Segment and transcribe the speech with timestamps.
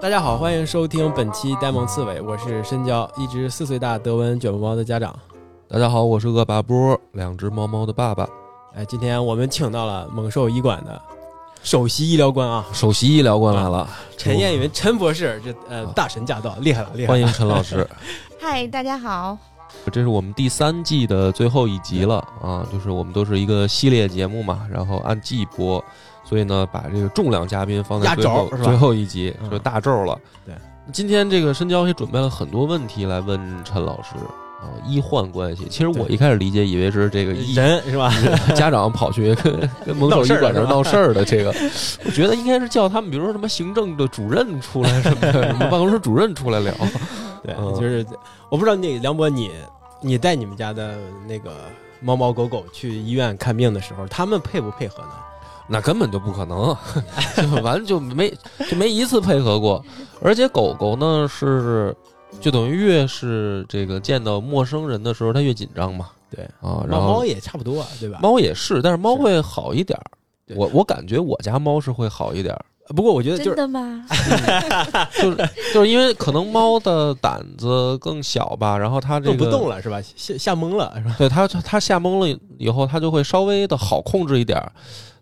[0.00, 5.16] 大家好，欢迎收听本期呆萌刺猬，我是深交，一只四岁大德文卷毛猫的家长。
[5.68, 8.28] 大家好，我是恶霸波，两只猫猫的爸爸。
[8.74, 11.00] 哎，今天我们请到了猛兽医馆的
[11.62, 17.08] 首席医疗官啊，首席医疗官来了，陈燕云陈博士，这呃大神驾到，厉害了，厉害了！
[17.08, 17.88] 欢迎陈老师。
[18.40, 19.38] 嗨，大家好。
[19.90, 25.84] 这是我们第三季的最后一集了啊，就是我们都是一个系列节目嘛，然后按季播。
[26.24, 30.16] 所以呢，把这个重量嘉宾放在最后最后一集，就大咒了。
[30.46, 30.54] 对，
[30.92, 34.14] 今天这个深交也准备了很多问题来问陈老师
[34.62, 35.66] 啊，医患关系。
[35.68, 38.10] 其实我一开始理解以为是这个人是吧？
[38.54, 41.52] 家长跑去跟跟门口医馆这闹事儿的这个，
[42.04, 46.72] 我觉得应该是叫他们，比如说什么行政的主任出来什么的，什么办公室主任出来聊。
[47.42, 48.06] 对，就是
[48.52, 49.50] 我不知道那梁博，你
[50.02, 51.54] 你带你们家的那个
[52.02, 55.12] 猫猫狗狗去医院看病的时候，他们配不配合呢？
[55.66, 56.76] 那根本就不可能，
[57.34, 58.28] 就完就没
[58.68, 59.82] 就没一次配合过，
[60.20, 61.96] 而且狗狗呢是
[62.42, 66.10] 就等于越是这个见到陌生人的时候，它越紧张嘛。
[66.28, 68.18] 对啊，然后猫也差不多，对吧？
[68.20, 70.04] 猫也是，但是猫会好一点儿。
[70.54, 74.04] 我我感觉我家猫是会好一点儿，不过我觉得真的吗？
[75.14, 75.36] 就是
[75.72, 80.00] 就是因为可能猫的胆子更小吧，然后它这个不动了是吧？
[80.16, 81.14] 吓吓懵了是吧？
[81.18, 84.70] 对它它吓懵了以后，它就会稍微的好控制一点儿。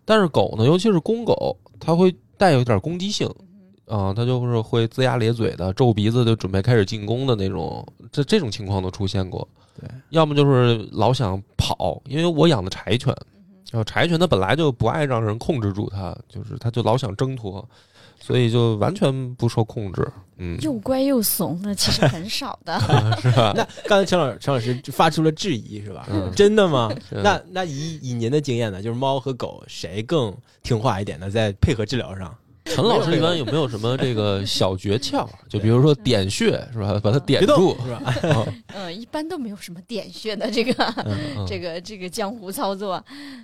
[0.03, 3.29] 但是狗呢，尤其是公狗，它会带有一点攻击性，
[3.85, 9.47] 啊，它就是会龇牙咧嘴的，皱鼻子就准备开始进攻的那种，这这种情况都出现过。
[9.79, 13.15] 对，要么就是老想跑，因为我养的柴犬，
[13.69, 17.67] 然后柴犬它本来就不爱让人控制住它，就是它就老想挣脱。
[18.23, 22.79] 所以就完全不受控制，嗯，又乖又怂的其实很少的，
[23.19, 23.51] 是吧？
[23.57, 26.07] 那刚才陈老陈老师就发出了质疑，是吧？
[26.35, 26.93] 真的吗？
[27.09, 30.31] 那那以以您的经验呢，就是猫和狗谁更
[30.61, 31.31] 听话一点呢？
[31.31, 32.31] 在配合治疗上，
[32.65, 35.27] 陈老师一般有没有什么这个小诀窍？
[35.49, 36.99] 就比如说点穴是吧？
[37.03, 38.45] 把它点住是吧？
[38.73, 40.93] 嗯，一般都没有什么点穴的这个
[41.47, 43.03] 这个这个江湖操作。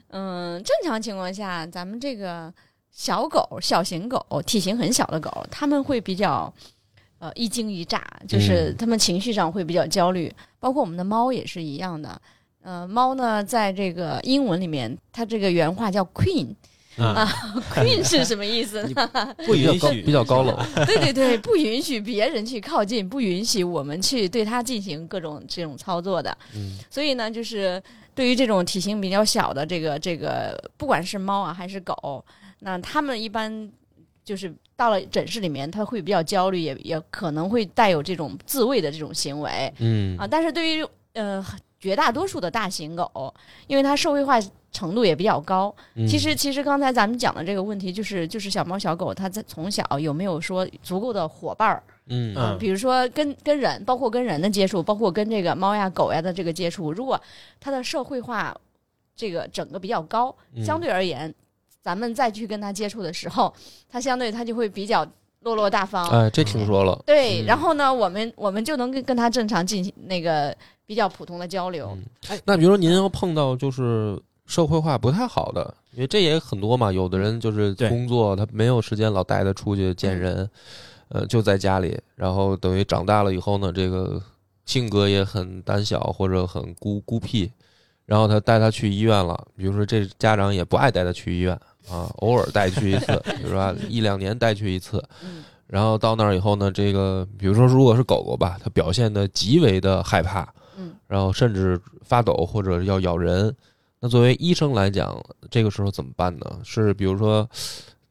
[0.09, 2.53] 嗯，正常情况下，咱们这个。
[2.89, 6.51] 小狗、小型狗、体型很小的狗，他们会比较，
[7.19, 10.33] 呃，一惊一乍，就是他们情绪上会比较焦虑。
[10.59, 12.19] 包括我们的猫也是一样的。
[12.63, 16.47] 呃，猫呢，在这个英文里面，它这个原话叫 queen
[16.97, 17.27] 啊
[17.73, 19.35] ，queen 是什么意思呢？
[19.45, 20.55] 不允许，比较高冷。
[20.85, 26.35] 对对对， 不允许别人去靠近，不允许我们去对它进行各种这种操作的。
[26.55, 27.81] 嗯，所以呢，就是
[28.15, 32.23] 对于这种体型比较小的这个这个，不管是猫啊还是狗。
[32.59, 33.71] 那它们一般
[34.25, 40.25] 就是到了诊室里面，它会比较焦虑，也也可能会带有这种自卫的这种行为，嗯啊。
[40.25, 41.45] 但是对于呃
[41.79, 43.31] 绝大多数的大型狗，
[43.67, 44.39] 因为它社会化
[44.77, 45.73] 程度也比较高，
[46.07, 57.19] 其实其实刚才咱们讲的这个问题，就是就是小猫小狗，它在从小有没有说足够的伙伴儿，嗯嗯，比如说跟跟人，包括跟人的接触，包括跟这个猫呀狗呀的这个接触，如果
[57.59, 58.55] 它的社会化
[59.15, 61.33] 这个整个比较高，相对而言。
[61.79, 63.53] 咱们再去跟它接触的时候，
[63.89, 65.07] 它相对它就会比较
[65.43, 66.05] 落落大方。
[66.09, 67.01] 哎，这听说了。
[67.05, 70.53] 对，然后呢，我们我们就能跟跟他正常进行那个
[70.85, 71.97] 比较普通的交流。
[72.27, 76.91] 哎，那比如说您要碰到就是社会化不太好的，因为这也很多嘛。
[76.91, 80.49] 有的人就是工作他没有时间老带他出去见人，
[81.09, 84.19] 呃，就在家里，然后等于长大了以后呢，这个
[84.65, 87.51] 性格也很胆小或者很孤孤僻，
[88.05, 91.59] 然后他带他去医院了，比如说这家长也不爱带他去医院。
[91.89, 93.05] 啊，偶尔带去一次，
[93.37, 93.73] 比如说？
[93.87, 95.01] 一两年带去一次，
[95.67, 100.45] 然后到那儿以后呢，这个比如说如果是狗狗吧，它表现的极为的害怕，
[100.77, 103.55] 嗯，然后甚至发抖或者要咬人。
[103.99, 105.19] 那作为医生来讲，
[105.49, 106.59] 这个时候怎么办呢？
[106.63, 107.47] 是比如说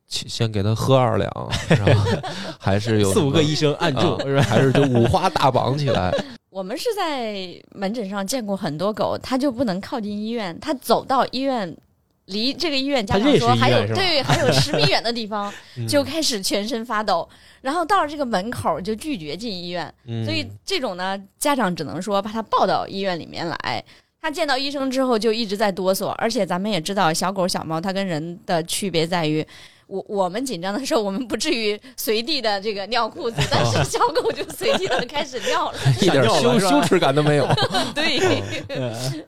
[0.08, 1.30] 先给他喝二两，
[1.68, 2.10] 然后
[2.58, 4.42] 还是有四五个医生按住，是吧？
[4.42, 6.12] 还是就五花大绑起来？
[6.50, 11.76] 我们是在门诊上见过很多狗，它就不能靠近医院，它走到医院。
[12.26, 15.54] 离这个医院，家长说还有对，还有十米远的地方，
[15.88, 17.28] 就开始全身发抖，
[17.60, 19.94] 然后到了这个门口就拒绝进医院。
[20.24, 23.84] 所以这种呢，家长只能说把它抱到医院里面来。
[24.20, 29.46] 他见到医生之后就一直在哆嗦，而且咱们也知道，小狗小猫它跟人的区别在于，
[29.86, 37.46] 我我们紧张的时候，我们不至于随地的这个尿裤子， 但是小狗就随地的开始尿了， 一点羞羞耻感都没有。
[37.94, 38.18] 对，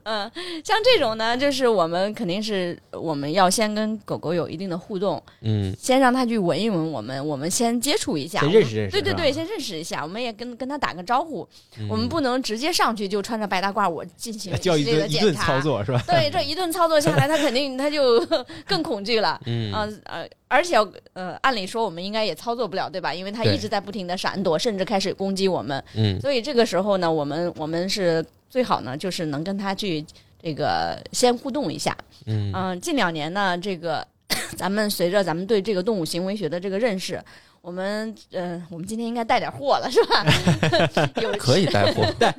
[0.03, 0.31] 嗯，
[0.65, 11.49] 像这种呢，就是我们肯定是我们要先跟狗狗有一定的互动，嗯，先让它去闻一闻我们，我们先接触一下，先认识认识，对对对，先认识一下，我们也跟跟它打个招呼，
[11.89, 16.03] 我们不能直接上去就穿着白大褂我进行叫一顿一顿操作是吧？
[16.07, 18.19] 对，这一顿操作下来，它肯定它就
[18.67, 19.73] 更恐惧了，嗯。
[20.05, 20.29] 呃。
[20.49, 20.77] 而且，
[21.12, 23.12] 呃，按理说我们应该也操作不了，对吧？
[23.12, 25.83] 因为它一直在不停的闪躲，甚至开始攻击我们。
[25.95, 30.05] 嗯，所以这个时候呢，我们我们是最好呢，就是能跟它去
[30.43, 31.97] 这个先互动一下。
[32.27, 34.06] 嗯，近两年呢，这个
[34.56, 37.23] 咱们随着咱们对这个动物行为学的这个认识。
[37.61, 40.25] 我们呃，我们今天应该带点货了，是吧？
[41.21, 42.05] 有可以带货。
[42.19, 42.35] 带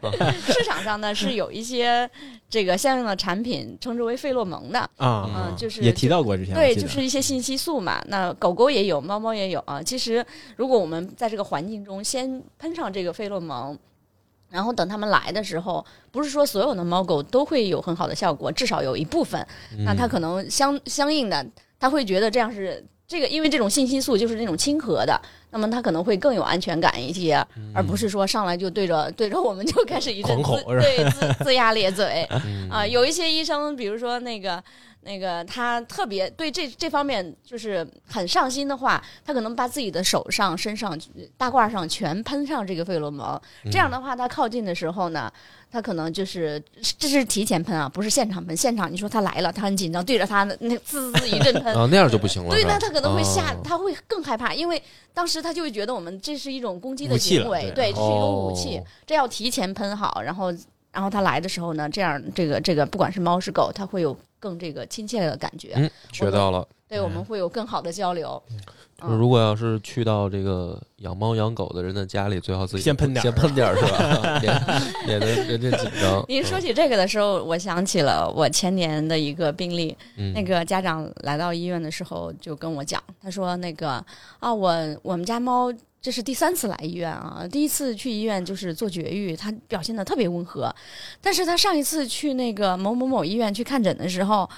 [0.47, 2.09] 市场上呢是有一些
[2.49, 8.01] 这个相应的产品，称之为费洛蒙的啊，嗯，就是也提到过之前，对，就是一些信息素嘛。
[8.07, 9.83] 那狗狗也有，猫猫也有啊。
[9.83, 10.25] 其实
[10.55, 13.77] 如果我们在这个环境中先喷上这个费洛蒙，
[14.49, 19.45] 然后等它们来的时候，不是说所有的猫狗都会有很好的效果，至少有一部分，
[19.85, 21.45] 那它可能相相应的，
[21.79, 22.83] 它会觉得这样是。
[23.09, 25.19] 这个因为这种信息素就是那种亲和的，
[25.49, 32.23] 那么他可能会更有安全感一些，而不是说上来就对着 对着我们就开始一阵吼，对龇龇牙咧嘴
[32.69, 32.85] 啊。
[32.85, 34.63] 有一些医生，比如说那个
[35.01, 40.95] 那个他特别对这这方面就是很上心的话，他可能把自己的手上、身上、
[41.35, 43.41] 大褂上全喷上这个费洛蒙，
[43.71, 45.33] 这样的话，他靠近的时候呢。
[45.71, 46.61] 他可能就是
[46.97, 48.57] 这是提前喷啊，不是现场喷。
[48.57, 52.49] 现场你说他来了，他很紧张，对着他那滋滋一阵喷啊，那样就不行了。
[52.49, 54.81] 对，那他可能会吓，他会更害怕，因为
[55.13, 60.51] 当时他就会觉得我们这是一种攻击的行为，对，这是一种武器，这要提前喷好，然后
[60.91, 65.73] 然后他来的时候呢，这样这个这个不管是猫是狗，他会有更这个亲切的感觉。
[65.75, 66.67] 嗯，学到了。
[66.89, 68.41] 对，我们会有更好的交流。
[69.01, 74.39] 如果要是去到这个养猫养狗的人的家里，最好自己先喷点，先喷点是吧？
[74.41, 74.61] 免
[75.05, 76.21] 免得人家紧张。
[76.27, 79.95] 您说起这个的时候，我想起了我前年的一个病例。
[80.33, 84.03] 那个家长来到医院的时候，就跟我讲，他说：“那个
[84.39, 85.71] 啊，我我们家猫
[86.01, 90.75] 这是第三次来医院啊，第一次去医院就是做绝育，它表现的特别温和，
[91.21, 94.49] 但是他上一次去那个某某某医院去看诊的时候。”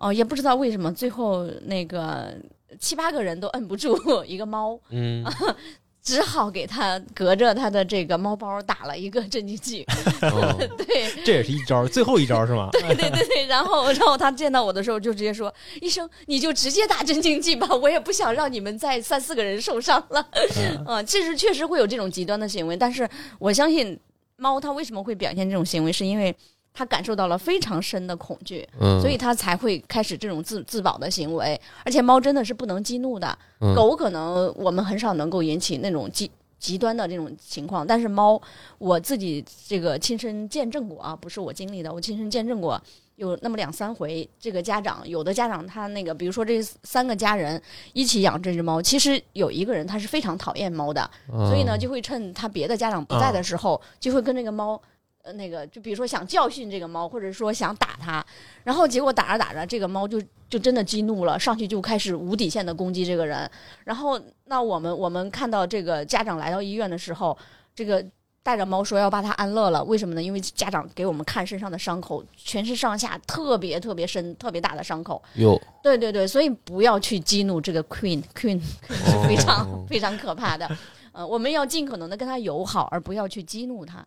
[0.00, 2.34] 哦，也不知道为什么，最后那个
[2.78, 3.94] 七八个人都摁不住
[4.24, 5.22] 一个猫，嗯，
[6.02, 9.84] 只好给他隔着他的这个猫包打了一个镇静剂。
[10.78, 12.70] 对，这也是一招，最后一招是吗？
[12.72, 13.44] 对对对对。
[13.46, 15.52] 然后，然后他见到我的时候就直接说
[15.82, 20.26] ：“医生，你就直接打镇静剂吧，我也不想让你们再三四个人受伤了。”
[20.88, 23.06] 嗯，其实确实会有这种极端的行为，但是
[23.38, 23.98] 我相信
[24.36, 26.34] 猫它为什么会表现这种行为，是因为。
[26.72, 28.66] 他感受到了非常深的恐惧，
[29.00, 31.60] 所以他才会开始这种自自保的行为。
[31.84, 33.36] 而且猫真的是不能激怒的，
[33.74, 38.40] 狗可能我们很少能够引起那种极极端的这种情况，但是猫
[38.78, 42.80] 我自己这个亲身见证过啊，不是我经历的，我亲身见证过
[43.16, 44.26] 有那么两三回。
[44.38, 47.60] 这个家长有的家长他那个，比如说这三个家人
[47.92, 54.80] 一起养这只猫，其实有一个人他是非常讨厌猫的，所以呢就会趁他别的家长不在的时候，就会跟这个猫。
[55.22, 58.24] 呃，那个就比如说想教训这个猫，或者说想打它，
[58.64, 63.50] 然后结果打着打着，这个猫就就真的激怒了，上去就开始无底线的攻击这个人。
[63.84, 67.36] 然后那我们我们看到这个家长来到医院的时候，
[67.74, 68.02] 这个
[68.42, 70.22] 带着猫说要把它安乐了，为什么呢？
[70.22, 75.22] 因为家长给我们看身上的伤口，全身上下特别特别深、特别大的伤口。
[75.34, 78.58] 哟，对对对，所以不要去激怒这个 queen queen，
[78.88, 80.66] 是非常非常可怕的。
[81.12, 84.02] 呃，我们要尽可能的跟他友好，而不要去激怒他。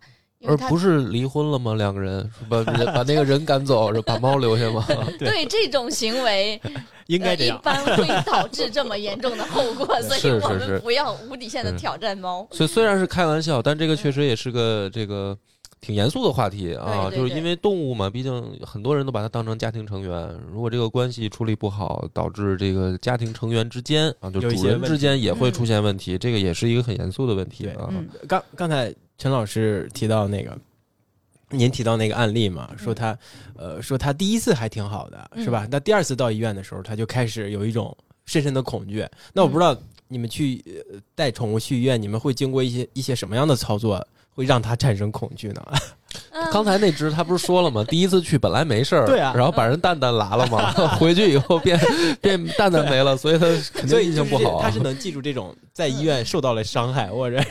[0.46, 1.76] 而不是离婚了吗？
[1.76, 4.86] 两个人把把那个人赶走， 把猫留下吗？
[5.20, 6.60] 对这种行为，
[7.08, 12.48] 应该这样，一般会导致这么严重的后果，所以我们不要无底线的挑战猫。
[12.52, 15.38] 所以虽然是开玩笑，但这个确实也是个这个
[15.80, 17.10] 挺严肃的话题啊。
[17.10, 20.30] 就是因为动物嘛，毕竟很多人都把它当成家庭成员。
[20.52, 27.90] 如果这个关系处理不好，导致这个家庭成员之间啊，就主人之间也会出现问题，这个也是一个很严肃的问题啊。
[28.28, 28.94] 刚刚才。
[29.18, 30.58] 陈老师提到那个，
[31.50, 33.18] 您提到那个案例嘛，说他，
[33.56, 35.68] 呃，说他第一次还挺好的，是吧？
[35.72, 39.08] 那第二次到医院的时候，他就开始有一种深深的恐惧。
[39.34, 39.78] 那我不知道
[40.08, 40.64] 你们去
[41.16, 44.06] 带宠物去医院，你们会经过一些一些什么样的操作？
[44.36, 45.62] 会让他产生恐惧呢？
[46.52, 47.84] 刚才那只他不是说了吗？
[47.86, 51.80] 第一次去本来没事儿，对啊，然后把人蛋蛋拉了嘛， 回去以后变
[52.22, 54.62] 变蛋蛋没了，所以他肯定印象不好。
[54.62, 57.42] 他是能记住这种在医院受到了伤害，或者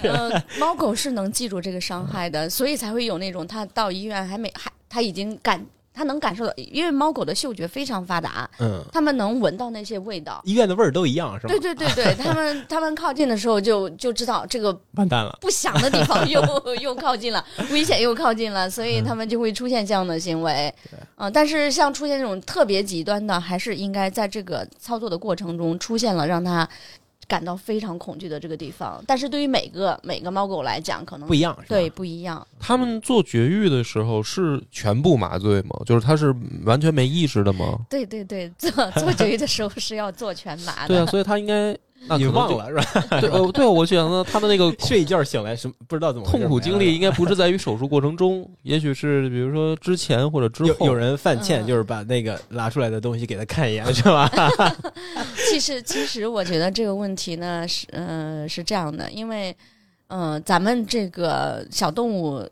[0.58, 10.40] 猫狗是能记住这个伤害的，所以才会有那种他到医院还没还他已经感它能感受到，因为猫狗的嗅觉非常发达，嗯，它们能闻到那些味道。
[10.44, 11.48] 医院的味儿都一样是吧？
[11.48, 16.42] 对对对对，它 们它们靠近的时候就就知道这个完蛋了，不响的地方又
[16.80, 20.72] 又靠近了，危险又靠近了，所以它们就会出现这样的行为。
[21.16, 26.68] 嗯、但是像出现这种特别极端的，还是应该在这个操作的过程中出现了让它
[27.32, 29.02] 感到非常恐惧的这个地方。
[29.06, 31.56] 但是对于每个每个猫狗来讲，可能不一样？
[31.66, 32.46] 对不一样。
[32.60, 35.80] 他们做绝育的时候是全部麻醉吗？
[35.86, 36.34] 就是它是
[36.66, 37.78] 完全没意识的吗？
[37.88, 40.88] 对对对，做做绝育的时候是要做全麻的。
[40.88, 41.74] 对啊，所以它应该
[42.08, 42.74] 那你可能就忘了是
[43.08, 43.20] 吧？
[43.20, 50.86] 对，呃，对，我想呢，他的那个 睡一觉醒来什么不知道怎么痛苦经历应该不是在于手术过程中，也许是比如说之前或者之后。
[50.86, 54.30] 有有人犯欠，嗯就是把那个拿出来的东西给他看一眼，是吧？
[55.50, 59.54] 其实，其实我觉得这个问题呢是，呃，是这样的，因为，
[60.08, 62.46] 呃，咱们这个小动物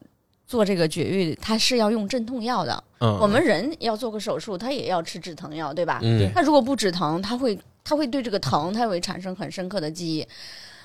[0.47, 2.85] 做这个绝育，它是要用镇痛药的。
[3.01, 6.01] 嗯，我们人要做个手术，他也要吃止疼药，对吧？
[6.03, 7.59] 嗯，他如果不止疼，他会
[7.91, 10.25] 他会对这个疼，他会产生很深刻的记忆。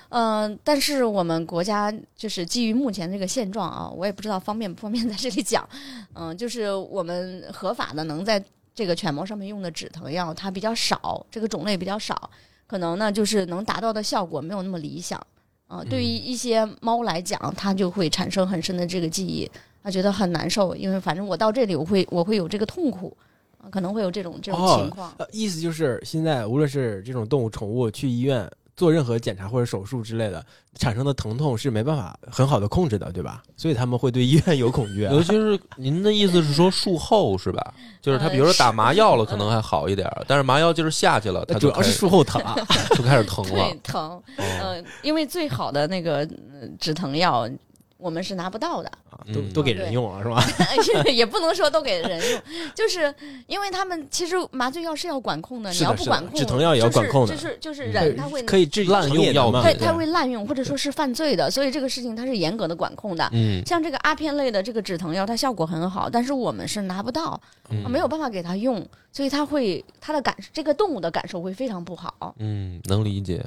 [0.09, 5.67] 嗯、但是我们国家就是基于目前这个现状啊，我也不知道方便不方便在这里讲。
[6.13, 8.43] 嗯、 就是我们合法的能在
[8.73, 12.27] 这个犬猫上面用的止疼药，它比较少，这个种类比较少，
[12.65, 15.21] 可能呢就是能达到的效果没有那么理想。
[15.67, 19.49] 啊、对于一些猫来讲，它就会产生很深的这个记忆，
[19.83, 23.34] 它觉得很难受，因为反正我到这里我会我会有这个痛苦，啊
[23.71, 25.13] 可能会有这种这种哦情况。
[25.17, 30.45] 呃，意思就是现在无论是这种动物宠物去医院做任何检查或者手术之类的，
[30.77, 33.41] 产生的疼痛是没办法很好的控制的，对吧？
[33.55, 35.13] 所以他们会对医院有恐惧啊。
[35.13, 37.73] 尤其是您的意思是说术后是吧？
[38.01, 42.53] 就是他比如说打麻药了，可能还好一点儿，但是麻药就是下去了，他主要是术后疼啊，
[42.95, 43.79] 就开始疼了 对。
[43.81, 47.49] 疼，嗯呃，因为最好的那个呃止疼药
[47.97, 48.91] 我们是拿不到的，
[49.33, 50.43] 都嗯都给人用了是吧？
[51.11, 52.41] 也不能说都给人用，
[52.75, 53.13] 就是
[53.47, 59.61] 因为他们其实麻醉药是要管控的，你要不管控，止疼药也要管控的就是就是就是嗯人他会可以治滥用药嘛？
[59.63, 63.27] 对对他会滥用或者说是犯罪的，所以这个事情它是严格的管控的。
[63.31, 72.35] 嗯像这个阿片类的这个止疼药，它效果很好，但是我们是拿不到，嗯没有办法给他用，所以他会他的感这个动物的感受会非常不好。
[72.39, 73.43] 嗯，能理解。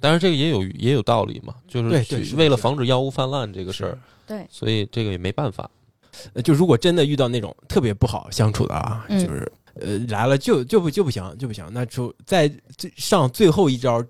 [0.00, 5.70] 但是这个也有也有道理嘛，就是为了防止药物泛滥这个事儿，对，所以这个也没办法。
[6.32, 14.04] 呃就如果真的遇到那种特别不好相处的啊，嗯就是呃来了就就不就不行就不行，那就在最上最后一招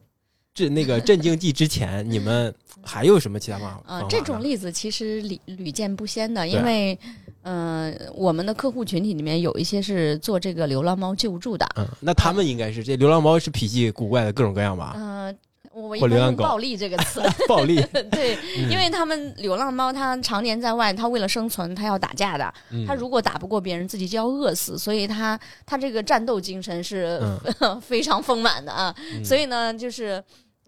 [0.55, 3.95] 这那个镇静剂之前，你们还有什么其他方法？
[3.95, 6.99] 啊、这种例子其实屡屡见不鲜的，因为，
[7.43, 14.95] 呃，我们的客户群体里面有一些是做这个流浪猫救助的，嗯，那他们应该是这流浪猫是脾气古怪的各种各样吧？
[14.97, 15.35] 呃，
[15.81, 17.81] 我一般用暴力这个 词，暴力，
[18.11, 27.21] 对，嗯因为他们流浪猫它常年在外，它为了生存，它要打架的，嗯它如果打不过别人，自己就要饿死，所以它它这个战斗精神是
[27.61, 28.95] 嗯 非常丰满的啊。
[29.15, 30.23] 嗯所以呢，就是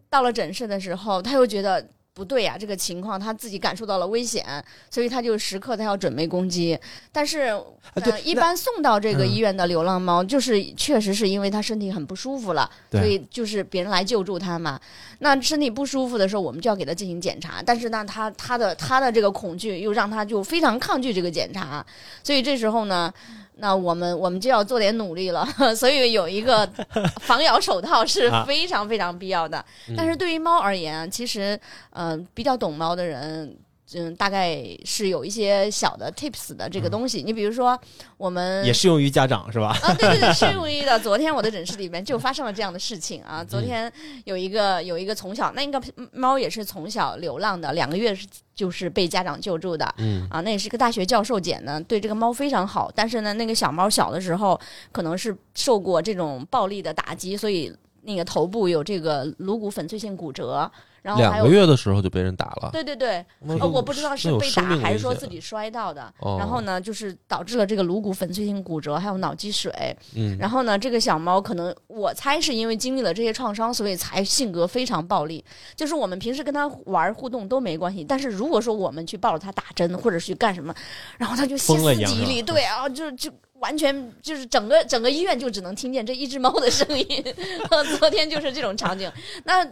[0.08, 4.44] 到了诊室的时候，他又觉得不对呀、这个情况他自己感受到了危险，
[4.90, 6.78] 所以他就时刻他要准备攻击。
[7.12, 7.58] 但是，
[7.94, 14.78] 呃，一般送到这个嗯医院的流浪猫，就是确实是因为它身体很不舒服了，对所以就是别人来救助它嘛。
[15.20, 17.62] 那身体不舒服的时候，我们就要给它进行检查。
[17.64, 21.84] 但是呢，它它的它的这个恐惧又让它就非常抗拒这个检查，
[22.22, 23.12] 所以这时候呢。
[23.60, 26.68] 那我们我们就要做点努力了， 所以有一个
[27.20, 28.44] 防咬手套是啊。
[28.46, 29.64] 非常非常必要的。
[29.88, 31.58] 嗯但是对于猫而言，其实
[31.90, 33.56] 呃比较懂猫的人，
[33.94, 37.22] 嗯，大概是有一些小的 tips 的这个东西。
[37.22, 37.78] 你比如说，
[38.16, 39.76] 我们也适用于家长是吧？
[39.82, 40.98] 啊，对对对，适用于的。
[41.00, 43.42] 昨天我的诊室里面就发生了这样的事情啊。
[43.42, 43.92] 昨天
[44.24, 45.80] 有一个有一个从小那个
[46.12, 49.94] 猫也是从小流浪的，两个月是就是被家长救助的。
[49.98, 52.90] 嗯啊，那也是个大学教授捡的，对这个猫非常好。
[52.94, 54.60] 但是呢，那个小猫小的时候
[54.92, 60.70] 可能是受过这种暴力的打击，所以那个头部有这个颅骨粉碎性骨折，
[61.02, 63.24] 然后还有两个月的时候就被人打了，对对对，
[63.58, 66.12] 呃，我不知道是被打还是说自己摔到的。
[66.20, 69.72] 哦然后呢，就是导致了这个颅骨粉碎性骨折，还有脑积水。
[70.14, 75.44] 嗯，然后呢，这个小猫可能我猜是因为经历了这些创伤，所以才性格非常暴力。
[75.76, 80.74] 就是我们平时跟它玩互动都没关系，但是如果说我们去抱着它打针或者去干什么，
[81.18, 83.30] 然后它就歇斯底里，对啊，就就。
[83.60, 87.24] 完全就是整个整个医院就只能听见这一只猫的声音，
[87.98, 89.10] 昨天就是这种场景。
[89.44, 89.66] 那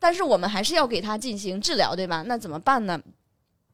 [0.00, 2.22] 但是我们还是要给它进行治疗，对吧？
[2.26, 3.00] 那怎么办呢？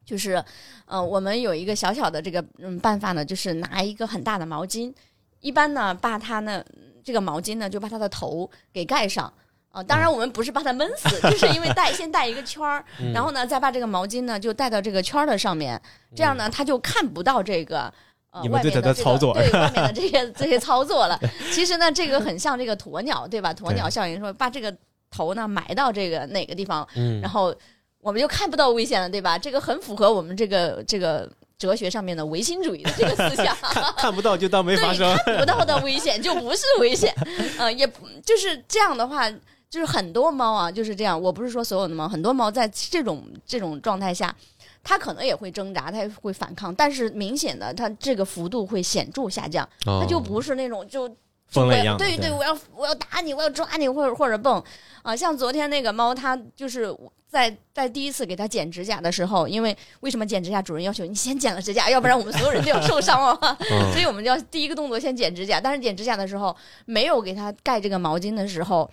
[0.05, 0.43] 就是，
[0.85, 4.93] 呃，我们有一个小小的这个嗯办法呢，就是拿一个很大的毛巾，
[5.39, 6.63] 一般呢把它呢
[7.03, 9.31] 这个毛巾呢就把它的头给盖上。
[9.73, 15.81] 啊、当然我们不是把它闷死，就是因为带先带一个圈儿， 然后呢再把这个毛巾呢就带到这个圈儿的上面，
[16.13, 17.93] 这样呢它就看不到这个
[18.31, 21.19] 呃你们对外面的这个它的操作对 外面的这些这些操作了。
[21.51, 23.53] 其实呢，这个很像这个鸵鸟，对吧？
[23.53, 24.73] 鸵鸟效应说把这个
[25.09, 27.53] 头呢埋到这个哪个地方，嗯然后
[28.01, 29.37] 我们就看不到危险了，对吧？
[29.37, 33.55] 这个很符合我们这个这个哲学上面的唯心主义的这个思想。
[33.61, 35.35] 看看不到就当没发生对，。
[35.35, 37.13] 看不到的危险就不是危险，
[37.59, 37.85] 呃，也
[38.25, 39.29] 就是这样的话，
[39.69, 41.21] 就是很多猫啊就是这样。
[41.21, 44.35] 我不是说所有的猫，很多猫在这种这种状态下，
[44.83, 51.09] 它可能也会挣扎，它也会反抗，但是明显的它这个幅度会显著下降，它哦就不是那种就
[51.47, 54.63] 疯了一样对对我要我要打你，我要抓你，或者或者蹦
[55.03, 56.95] 啊、像昨天那个猫，它就是
[57.27, 60.61] 在在第一次给它剪指甲的时候，因为为什么剪指甲？
[60.61, 63.37] 主人要求你先剪了指甲，要不然我们所有人都要受伤哦。
[63.71, 65.59] 嗯所以我们就要第一个动作先剪指甲。
[65.59, 68.89] 但是剪指甲的时候，没有给它盖这个毛巾的时候。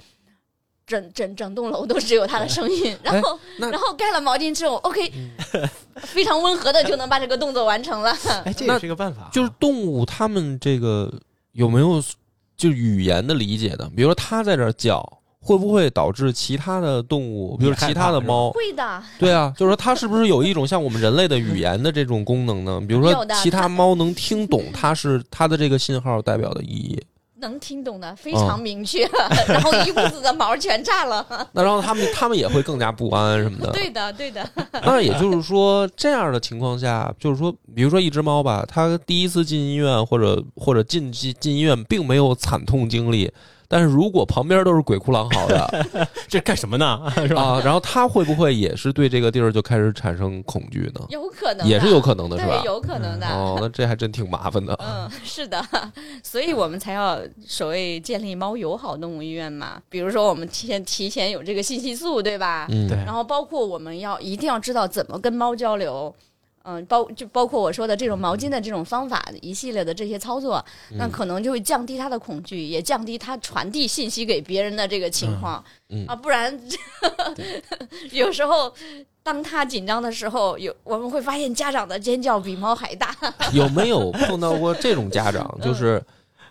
[0.89, 5.13] 整整整栋楼都只有他的声音， 然后然后盖了毛巾之后，OK，
[6.01, 8.11] 非常温和的就能把这个动作完成了。
[8.45, 11.13] 哎， 这那也是个办法啊，就是动物它们这个
[11.53, 12.03] 有没有
[12.57, 13.89] 就语言的理解呢？
[13.95, 15.01] 比如说它在这儿叫，
[15.41, 22.81] 会不会导致其他的动物，比如其他的猫，会的，对啊，就是说它是不是有一种像我们人类的语言的这种功能呢？
[22.89, 27.03] 比如说其他猫能听懂它是它的这个信号代表的意义，
[27.41, 29.09] 能听懂的非哦常明确，
[29.49, 31.27] 然后一屋子的毛全炸了。
[31.53, 33.71] 那然后他们他们也会更加不安什么的。
[33.75, 34.49] 对的，对的，
[34.85, 43.31] 那也就是说，这样的情况下，就是说，比如说一只猫吧，它第一次进医院或者或者进进进医院，并没有惨痛经历，
[43.71, 45.87] 但是如果旁边都是鬼哭狼嚎的
[46.27, 47.01] 这干什么呢？
[47.27, 47.43] 是吧？
[47.43, 51.01] 啊，然后它会不会也是对这个地儿就开始产生恐惧呢？
[51.11, 52.63] 有可能，也是有可能的，是吧，？
[52.65, 53.27] 有可能的。
[53.29, 54.75] 哦，那这还真挺麻烦的。
[54.83, 55.63] 嗯，是的，
[56.25, 59.81] 所以我们才要所谓建立猫友好动物医院嘛。
[59.91, 62.67] 比如说，我们提前提前有这个信息素，对吧？
[62.71, 66.15] 嗯，对然后包括我们要一定要知道怎么跟猫交流，
[66.69, 70.63] 嗯，包就包括我说的这种毛巾的这种方法，一系列的这些操作，
[70.99, 76.61] 那嗯可能就会降低他的恐惧，也降低他传递信息给别人的这个情况、嗯嗯啊，不然
[78.13, 78.73] 有时候。
[79.21, 83.15] 当他紧张的时候，有我们会发现家长的尖叫比猫还大。
[83.53, 85.47] 有没有碰到过这种家长？
[85.61, 86.03] 就是，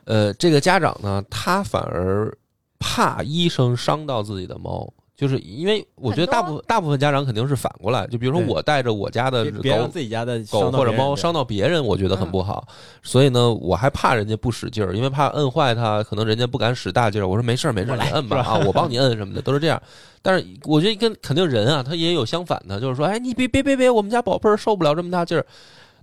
[0.06, 2.32] 呃，这个家长呢，他反而
[2.78, 12.68] 怕医生伤到自己的猫，就是因为我觉得大部分大部分家长肯定是反过来，就比如说我带着我家的狗自己家的狗或者猫伤到别人，我觉得很不好。
[13.02, 17.28] 所以呢，我还怕人家不使劲儿，因为怕摁坏它，可能人家不敢使大劲儿。
[17.28, 19.82] 我说没事儿没事儿，你摁吧啊，我帮你摁什么的，都是这样。
[20.22, 25.44] 但是我觉得跟肯定人啊，他也有相反的，就是说，哎，你别别别别，我们家宝贝儿受不了这么大劲儿。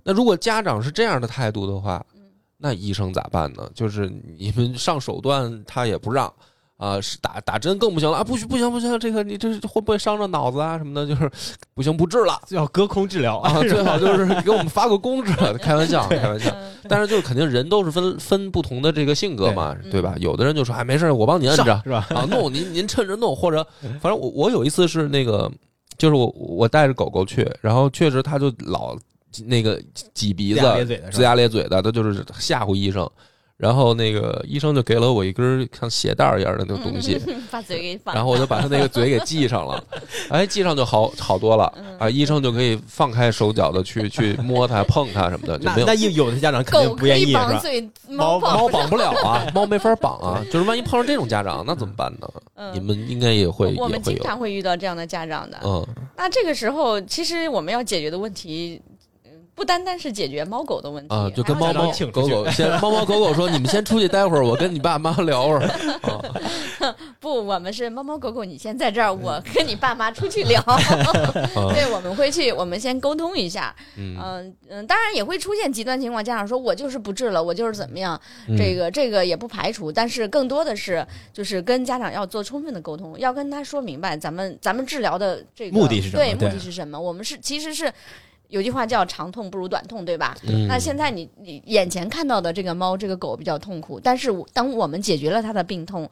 [0.03, 2.05] 那如果家长是这样的态度的话，
[2.57, 3.69] 那医生咋办呢？
[3.73, 6.31] 就是你们上手段他也不让。
[6.77, 8.23] 啊，是打打针更不行了啊！
[8.23, 11.07] 不行不行不行，这个你这会不会伤着脑子啊什么的？
[11.07, 11.29] 就是
[11.73, 13.53] 不行不治了要隔空治疗啊！
[13.63, 16.51] 最好就是给我们发个工资，开玩笑开玩笑。
[16.51, 20.13] 嗯但是就是肯定人都是分分不同的这个性格嘛，对对吧？
[20.19, 22.05] 有的人就说哎没事，我帮你摁着是吧？
[22.09, 23.65] 啊，弄您您趁着弄，或者
[23.99, 25.51] 反正我我有一次是那个，
[25.97, 28.95] 就是我我带着狗狗去，然后确实它就老
[29.47, 29.81] 那个
[30.13, 33.09] 挤鼻子龇牙咧嘴的是吧龇牙咧嘴的，它就是吓唬医生。
[33.57, 37.17] 然后那个医生就给了我一根像鞋带儿一样的那个东西，
[37.49, 39.81] 把嘴给放，然后我就把他那个嘴给系上了，
[40.29, 42.09] 哎，系上就好好多了嗯啊！
[42.09, 47.47] 医生就可以放开手脚的去去摸它、 碰它什么的，就没有那那有有的家长肯定不愿意是吧？
[47.51, 52.27] 绑嘴，猫猫绑不了啊，猫没法绑啊，就是万一碰上这种家长，那怎么办呢？
[52.57, 55.57] 嗯你们应该也会也我们会有，经常会遇到这样的家长的。
[55.63, 55.85] 嗯
[56.17, 58.94] 那这个时候，其实我们要解决的问题，嗯
[59.55, 65.61] 不单单是解决猫狗的问题啊，就跟猫猫狗狗 先猫猫狗狗说，你们先出去待会儿，我跟你爸妈聊会儿
[66.85, 70.61] 啊， 不，我们是猫猫狗狗，你先在这儿，我跟你爸妈出去聊。
[70.61, 73.73] 啊对，我们会去，我们先沟通一下。
[73.97, 86.99] 嗯嗯嗯，当然也会出现极端情况，家长说我就是不治了，我就是怎么样，嗯这个这个也不排除，但是更多的是就是跟家长要做充分的沟通，要跟他说明白咱们咱们治疗的这个目的是什么对，目的是什么？
[86.99, 87.91] 我们是其实是
[88.55, 90.33] 有句话叫长痛不如短痛，对吧？
[90.47, 96.09] 嗯那现在你你眼前看到的这个猫这个狗比较痛苦，但是当我们解决了它的病痛。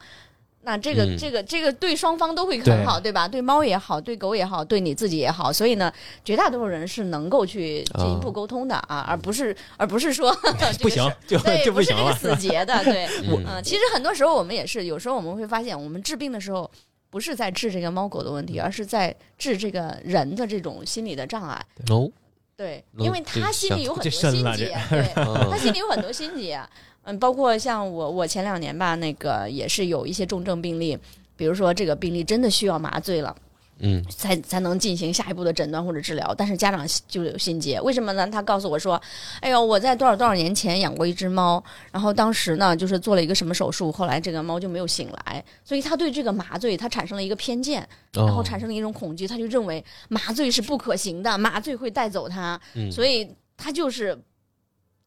[0.66, 3.28] 那这个、嗯这个这个对双方都会很好，对吧？
[3.28, 5.52] 对猫也好，对狗也好，对你自己也好。
[5.52, 5.92] 所以呢，
[6.24, 10.34] 绝大多数人是能够去进一步沟通的啊，而不是而不是说
[10.80, 12.14] 不行就对，就不是这个。
[12.14, 16.70] 死结的，对， 嗯嗯，其实很多时候我们也是，有时候我们会发现，我们治病的时候
[17.10, 21.62] 不是在治这个猫狗的问题，而是在治这个人的这种心理的障碍。
[21.90, 22.10] 哦，
[22.56, 26.60] 对，嗯因为他心里有很多心结，对， 嗯他心里有很多心结。
[27.06, 30.98] 嗯，包括像我，我前两年吧，那个也是有一些重症病例，
[31.36, 33.36] 比如说这个病例真的需要麻醉了。
[33.78, 36.34] 嗯才才能进行下一步的诊断或者治疗。
[36.36, 38.26] 但是家长就有心结，为什么呢？
[38.28, 39.00] 他告诉我说
[39.40, 54.18] ：“哎呦，我在多少多少年前养过一只猫，然后当时呢就是做了一个什么手术，后来这个猫就没有醒来，所以他对这个麻醉他产生了一个偏见，然后产生了一种恐惧，他就认为麻醉是不可行的，麻醉会带走他，嗯所以他就是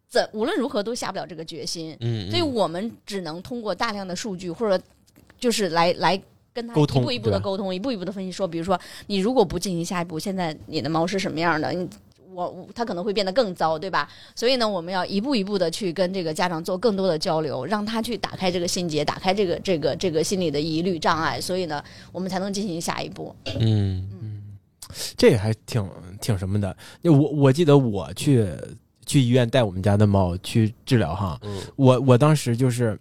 [0.09, 1.95] 怎无论如何都下不了这个决心。
[1.99, 4.81] 嗯，所以我们只能通过大量的数据，或者
[5.39, 6.21] 就是来来
[6.57, 11.71] 跟他沟通一步一步的沟通，一步一步的分析说，比如说你如果不进行下一步，现在你的猫是什么样的？
[11.71, 11.87] 你
[12.33, 14.09] 我我它可能会变得更糟，对吧？
[14.35, 23.35] 所以呢，我们要一步一步的去跟这个家长做更多的交流，让他去打开这个心结，打开这个这个这个心理的疑虑障碍，所以呢，我们才能进行下一步。
[23.59, 24.41] 嗯嗯
[25.15, 25.87] 这还挺
[26.19, 26.75] 挺什么的。
[27.03, 28.47] 就我我记得我去
[29.05, 32.99] 去医院带我们家的猫去治疗哈，嗯我我当时就是，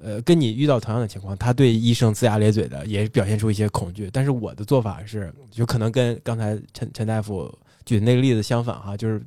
[0.00, 4.08] 呃，跟你遇到同样的情况，他对医生龇牙咧嘴的，也表现出一些恐惧。
[4.12, 7.52] 但是我的做法是，就可能跟刚才陈陈大夫
[7.84, 9.20] 举的那个例子相反哈，就是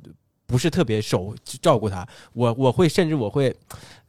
[0.46, 3.54] 不是特别守照顾他，我我会甚至我会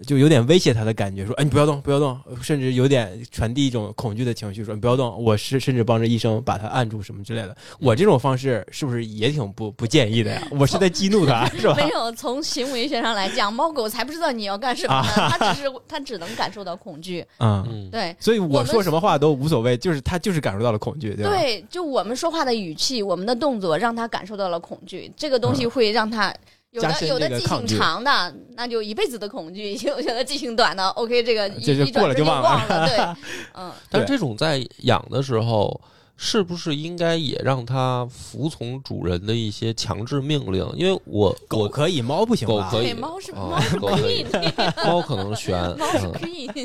[0.05, 7.55] 就有点威胁他的感觉，说，哎，你不要动，不要动，甚至有点传递一种恐惧的情绪，说你不要动，我是甚至帮着医生把他按住什么之类的。
[7.79, 10.41] 我这种方式是不是也挺不不建议的呀？
[10.51, 11.73] 我是在激怒他， 是吧？
[11.75, 17.25] 没有，从行为学上来讲，猫狗才不知道你要干什么呢，它只是它只能感受到恐惧。
[17.39, 21.31] 嗯，嗯，对，所以我说什么话都无所谓，就是他就是感受到了恐惧，对吧？
[21.31, 25.11] 对，就我们说话的语气，我们的动作，让他感受到了恐惧。
[25.15, 26.33] 这个东西会让他
[26.71, 32.65] 有的有的记性长的，那就一辈子的恐惧； 有有的记性短的，OK，这个一 这就一转就过了就忘了。
[32.67, 32.87] 了。
[32.87, 32.97] 对，
[33.55, 35.81] 嗯，但这种在养的时候，
[36.15, 40.65] 是不是应该也让它服从主人的一些强制命令？
[40.77, 42.69] 因为我我狗可以，猫不行吧？
[42.71, 46.07] 狗可以，猫是哦猫是可以 queen，猫可能悬，猫是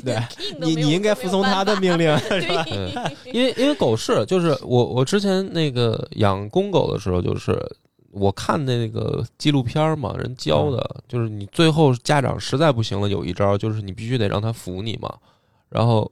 [0.02, 0.14] 对。
[0.14, 1.74] king 都没有你你应该服从它的。
[1.80, 2.42] 命令，是
[3.32, 7.52] 因为因为狗是就是我我之前那个养公狗的时候，就是
[8.10, 15.12] 我看那个纪录片儿嘛，人教的、就是你最后家长实在不行了，有一招就是你必须得让他服你嘛。
[15.68, 16.10] 然后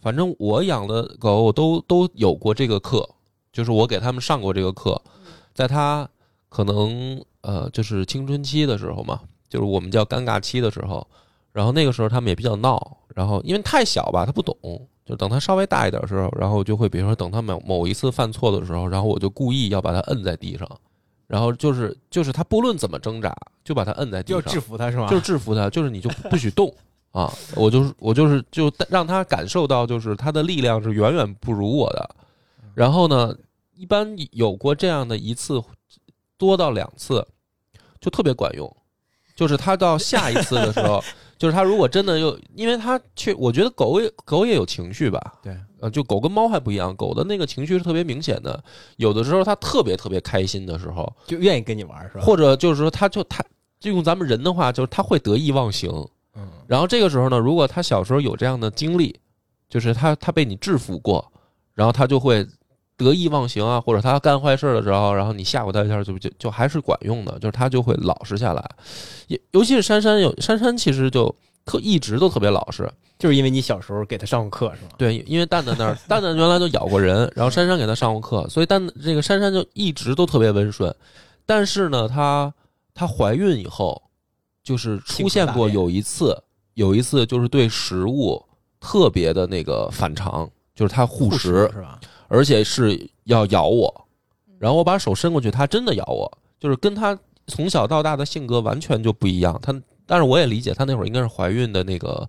[0.00, 3.08] 反正我养的狗我都都有过这个课，
[3.52, 5.00] 就是我给他们上过这个课，
[5.54, 6.08] 在它
[6.48, 11.06] 可能呃就是青春期的时候嘛，就是我们叫尴尬期的时候，
[11.52, 14.54] 然后那个时候他们也比较闹，然后因为太小吧，他不懂，
[15.04, 20.68] 就等他稍微大一点的时候，然后就会比如说等他某某一次犯错的时候，然后我就故意要把他摁在地上，
[21.26, 23.34] 然后就是就是他不论怎么挣扎，
[23.64, 25.08] 就把他摁在地上，就要制服他是吗？
[25.08, 26.72] 就是制服他，就是你就不许动
[27.10, 27.32] 啊！
[27.54, 32.10] 我就是我就是就让他感受到，就是他的力量是远远不如我的。
[32.74, 33.34] 然后呢，
[33.74, 35.62] 一般有过这样的一次，
[36.36, 37.26] 多到两次，
[38.00, 38.76] 就特别管用。
[39.34, 41.02] 就是他到下一次的时候，
[41.38, 48.62] 就是他如果真的又，因为他确，我觉得狗也狗也有情绪吧，对，呃，就狗跟猫还不一样，狗的那个情绪是特别明显的。
[48.96, 52.20] 有的时候它特别特别开心的时候，就愿意跟你玩是吧？
[52.22, 53.44] 或者就是说，它就它
[53.78, 55.90] 就用咱们人的话，就是它会得意忘形。
[56.34, 59.18] 嗯，然后这个时候呢，如果它小时候有这样的经历，
[59.68, 61.32] 就是它它被你制服过，
[61.74, 62.46] 然后它就会
[62.96, 68.64] 得意忘形啊，或者他干坏事的时候，然后你吓唬他一下，就就就还是管用的，就是他就会老实下来。
[69.26, 72.90] 也尤其是珊珊有珊珊，其实就特一直都特别老实。
[73.18, 74.90] 就是因为你小时候给他上过课是吗？
[74.98, 80.94] 对，因为蛋蛋那儿， 蛋蛋原来就咬过人，然后珊珊给他上过课，所以蛋这个珊珊就一直都特别温顺。
[81.46, 82.52] 但是呢，她
[82.92, 84.02] 她怀孕以后，
[84.62, 86.36] 就是出现过有一次，
[86.74, 88.44] 有一次就是对食物
[88.80, 91.98] 特别的那个反常，就是她护护食，是吧？
[92.28, 94.06] 而且是要咬我，
[94.58, 99.58] 然后我把手伸过去，它真的咬我，就是跟它从小到大的性格完全就不一样。
[99.62, 99.74] 它，
[100.06, 102.28] 但是我也理解，它那会儿应该是怀孕的那个。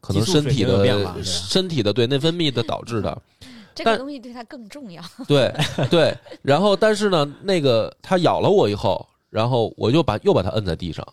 [0.00, 3.22] 可能身体的身体的对内分泌的导致的，
[3.72, 5.00] 这个东西对它更重要。
[5.28, 5.54] 对
[5.88, 11.06] 对，然后但是呢，那个它咬了我以后，然后我就把又把它摁在地上，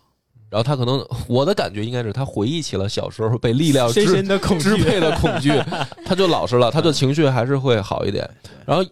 [0.50, 5.52] 然后他可能我的感觉应该是他回忆起了小时候被力量支深的恐惧，支配的恐惧，
[6.04, 8.28] 他就老实了，他的情绪还是会好一点。
[8.66, 8.84] 然后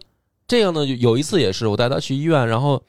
[0.47, 2.81] 这样呢，有一次也是我带他去医院，然后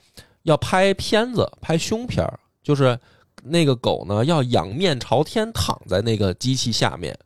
[0.45, 2.97] 要拍片子，拍胸片儿，就是
[3.43, 7.19] 那个狗呢要仰面朝天躺在那个机器下面。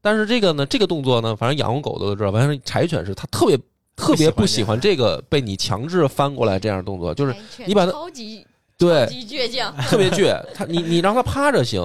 [0.00, 3.58] 但是这个呢，这个动作呢，反正养过狗的都知道，反正柴犬是它特别
[3.96, 7.34] 特别不喜欢这个被你强制翻过来这样的动作，就是
[7.66, 8.46] 你把它超级
[8.78, 9.06] 对。
[9.88, 10.40] 特别倔。
[10.54, 11.80] 他你你让他趴着行，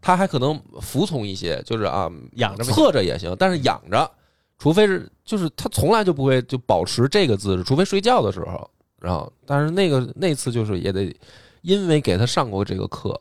[0.00, 4.10] 他还可能服从一些，就是啊仰着侧着也行，但是仰着，
[4.58, 8.70] 除非是就是他从来就不会就保持这个姿势，除非睡觉的时候。
[9.00, 11.10] 然后，但是那个那次就是也得
[11.62, 13.18] 因为给他上过这个课，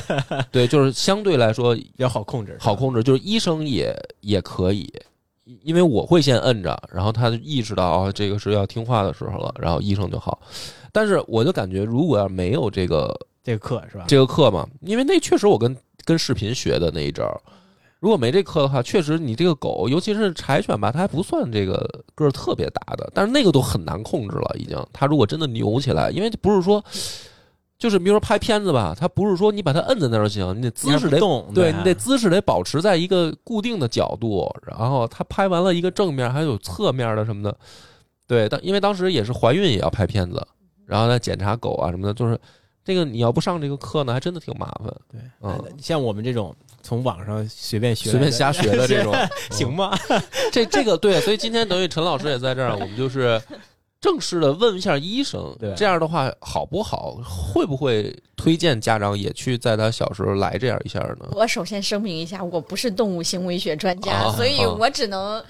[0.50, 4.90] 对，就是相对来说比较好控制，好控制，就是医生也也可以，
[5.62, 10.40] 因为我会先摁着，然后他就意识到哦，这个是要听话的时候了，然后医生就好。
[10.98, 14.04] 但是我就感觉，如果要没有这个这个课是吧？
[14.08, 17.40] 这个课嘛，因为那确实我跟跟视频学的那一招儿，
[18.00, 21.76] 如果没这课的话，确实你这个狗，尤其是柴犬吧，它还不算这个
[22.16, 24.76] 个儿特别大的，但是那个都很难控制了，已经。
[24.92, 26.82] 它如果真的扭起来，因为不是说。
[27.78, 37.56] 就是比如说拍片子吧，它不是说你把它摁在那儿行，你得姿势得动，对你得姿势得保持在一个固定的角度，然后它拍完了一个正面，还有侧面的什么的，
[38.26, 40.44] 对，当因为当时也是怀孕也要拍片子，
[40.88, 42.40] 然后再检查狗啊什么的，就是
[42.84, 44.92] 这个你要不上这个课呢，还真的挺麻烦。
[45.12, 49.14] 对，嗯，像我们这种从网上随便学、随便瞎学的这种，
[49.52, 49.96] 行吗？
[50.50, 53.40] 这这个对，所以今天等于陈老师也在这儿，我们就是。
[54.00, 57.18] 正式的问一下医生，这样的话好不好？
[57.24, 61.28] 会不会推荐家长也去在他小时候来这样一下呢？
[61.32, 65.44] 我首先声明一下，我不是动物行为学专家，所以我只能，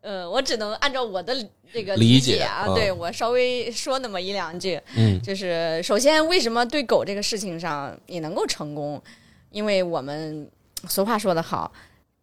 [0.00, 1.34] 呃，我只能按照我的
[1.72, 4.80] 这个理解啊，对我稍微说那么一两句。
[4.96, 9.02] 嗯，就是首先为什么对狗这个事情上也能够成功？
[9.50, 10.48] 因为我们
[10.88, 11.72] 俗话说得好。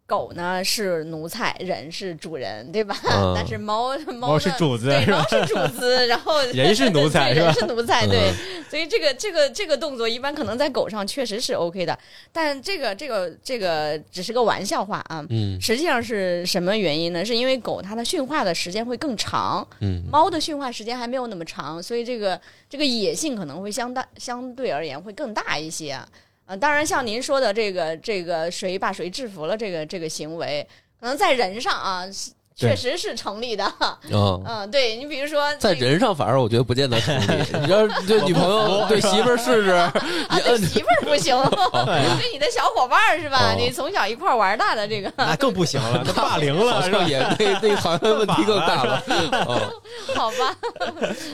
[0.06, 2.96] 狗呢是奴才，人是主人，对吧？
[3.34, 8.32] 但是猫猫是主子，对，猫是主子，然后 人是奴才，人是奴才，对。
[8.68, 11.96] 所以这个这个这个动作一般可能在狗上确实是 OK 的，
[12.32, 15.24] 但这个这个这个只是个玩笑话啊。
[15.30, 17.24] 嗯，实际上是什么原因呢？
[17.24, 25.98] 是因为狗它的驯化的时间会更长，嗯，猫的驯化时间还没有那么长，所以这个这个野性可能会相当相对而言会更大一些。
[26.46, 30.66] 呃，当然，像您说的这个这个谁把谁制服了这个这个行为，
[31.00, 32.04] 可能在人上啊。
[32.58, 33.70] 确实是成立的，
[34.10, 37.42] 嗯 嗯，对你比如说，在人上反而我觉得不见得成立。
[37.60, 39.92] 你要对女朋友、对媳妇儿试试，啊，
[40.42, 41.36] 对媳妇儿不行，
[41.84, 43.52] 对你的小伙伴儿是吧？
[43.52, 47.06] 你从小一块玩大的这个，那更不行了，那霸凌了，好像？
[47.06, 49.02] 也那那好像问题更大了。
[50.14, 50.56] 好吧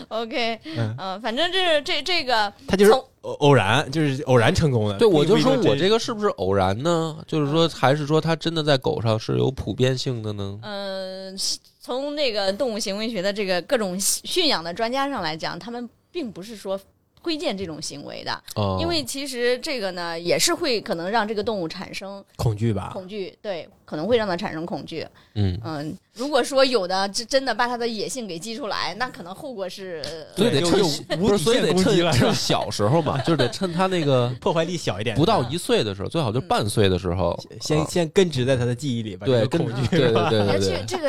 [0.09, 0.59] ，OK，
[0.99, 4.99] 嗯，反正这是这这个，他就是偶偶然，就是偶然成功的。
[4.99, 7.17] 对，我就说我这个是不是偶然呢？
[7.27, 10.59] 就是说，还是说它真的在狗上是有普遍性的呢？
[10.63, 11.33] 嗯。
[11.33, 11.39] 嗯，
[11.81, 16.79] 从那个动物行为学的这个各种驯养的专家上来讲，他们并不是说
[17.23, 18.43] 推荐这种行为的，
[18.81, 22.91] 因为其实这个呢也是会可能让这个动物产生恐惧吧？
[22.93, 25.07] 恐惧，对，可能会让它产生恐惧。
[25.35, 25.95] 嗯嗯。
[26.15, 30.03] 如果说有的真真的把他的野性给激出来，那可能后果是，
[30.37, 39.25] 所以得趁不是，所以得趁趁小时候嘛， 就是得趁他那个破坏力小一点，不到一岁的时候，最好就半岁的时候，先先根植在他的记忆里吧。
[39.25, 40.51] 对，恐惧，对对对。
[40.51, 41.09] 而且这个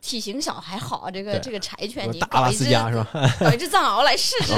[0.00, 3.08] 体型小还好，这个这个柴犬，你阿拉斯加是吧？
[3.38, 4.52] 搞一只藏獒来试试，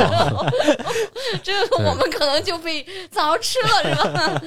[1.45, 4.43] 这个我们可能就被藏獒吃了，是吧？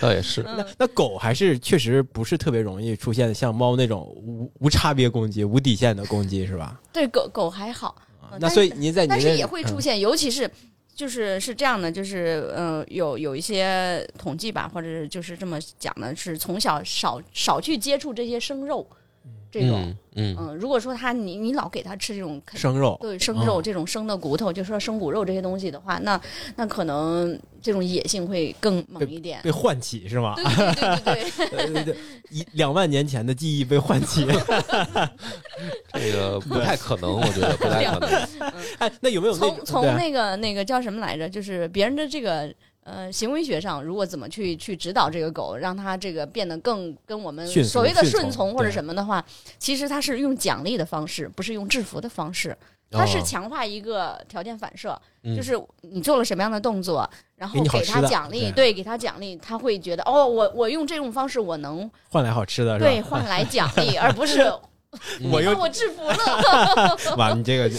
[0.00, 0.44] 倒也是。
[0.44, 4.70] 那那狗还是确实不是特别容易出现像猫那种无无。
[4.70, 6.80] 差别攻击、无底线的攻击是吧？
[6.92, 7.96] 对，狗狗还好。
[8.38, 10.50] 那所以您在，但是也会出现，尤其是
[10.94, 18.86] 就是是这样的，就是呃，有有一些统计吧，或者是就是这么讲的，是从小少少去接触这些生肉。
[19.50, 26.20] 这种，嗯如果说他你你老给他吃这种生肉，对生肉这种生的骨头，就说生骨肉这些东西的话，那
[26.56, 30.34] 那可能这种野性会更猛一点，被唤起是吗？
[30.36, 31.96] 对对对 对，
[32.30, 34.26] 一两万年前的记忆被唤起，
[35.92, 38.10] 这个不太可能，我觉得不太可能。
[38.78, 41.28] 哎，那有没有从从那个那个叫什么来着？
[41.28, 42.52] 就是别人的这个。
[42.86, 49.24] 呃，行为学上，如果怎么去去指导这个狗，让它这个变得更跟我们所谓的顺从或者什么的话，
[49.58, 52.56] 其实它是用奖励的方式，不是用制服的方式，
[52.92, 54.96] 它是强化一个条件反射，
[55.36, 64.48] 就是你做了什么样的动作，然后给他奖励，对，给他奖励，他会觉得哦，我我用这种方式我能换来好吃的，对，换来奖励，而不是
[65.30, 66.96] 我又我制服了。
[67.16, 67.70] 哇，你这个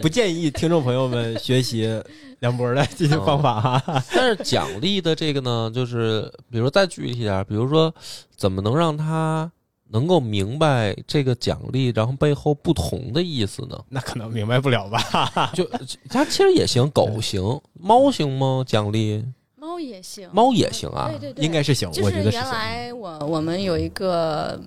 [0.00, 2.02] 不建议听众朋友们学习。
[2.40, 7.94] 梁博的这些方法哈，但是奖励的这个呢，就是比如再具体点，比如说
[8.36, 9.50] 怎么能让他
[9.88, 13.78] 能够明白这个奖励，然后背后不同的意思呢？
[13.88, 15.50] 那可能明白不了吧？
[15.54, 15.66] 就
[16.10, 18.62] 它其实也行，狗行，猫行吗？
[18.66, 19.24] 奖励
[19.56, 21.90] 猫也行，猫也行啊，对对对，应该是行。
[21.92, 24.60] 就是原来我我们有一个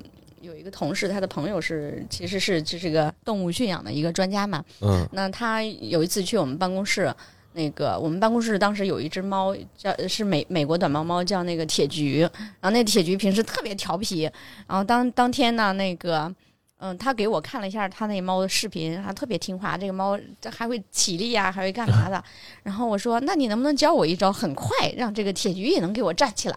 [0.67, 7.11] 个同事，他的朋友是其实是这是个动物驯养的一个专家嘛，嗯，那他有一次去我们办公室。
[7.53, 12.19] 那个我们办公室当时有一只猫，叫是美美国短毛猫，叫那个铁菊。
[12.19, 14.29] 然后那铁菊平时特别调皮。
[14.67, 16.31] 然后当当天呢，那个
[16.77, 19.75] 嗯，他给我看了一下他那猫的视频，还特别听话。
[19.75, 22.23] 这个猫这还会起立呀，还会干嘛的。
[22.61, 26.55] 然后我说：“那你能不能教我一招，很快让这个铁菊也能给我站起来？”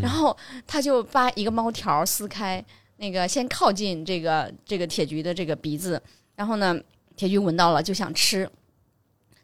[0.00, 2.64] 然后他就把一个猫条撕开。
[2.96, 6.00] 那个先靠近这个这个铁菊的这个鼻子，
[6.34, 6.78] 然后呢，
[7.14, 8.48] 铁菊闻到了就想吃，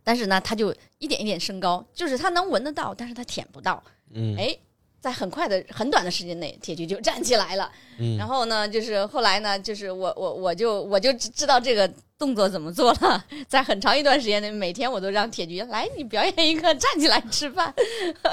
[0.02, 3.82] 但是呢，它就一点一点升高，就是它能闻得到，但是它舔不到。
[4.14, 4.56] 嗯，哎，
[5.02, 7.68] 在很快的很短的时间内，铁菊就站起来了。
[7.98, 13.24] 嗯 然后呢，就是后来呢，就是我我我就我就知知道这个动作怎么做了。
[13.48, 17.74] 在很长一段时间内，每天我都让铁菊来，你表演一个站起来吃饭。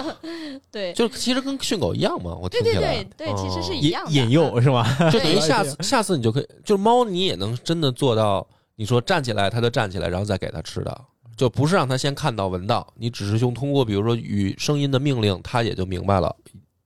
[0.71, 4.12] 对，就其实跟训狗一样嘛，我听对对对对，其实是哦一样的。
[4.12, 4.86] 引诱是吧？
[5.12, 11.01] 就等于下次下次你就可以，就是猫你也能真的做到，你说站起来它就站起来，然后再给它吃的，
[11.39, 16.36] 就不是让他先看到闻到，你只是用通过比如说与声音的命令，他也就明白了。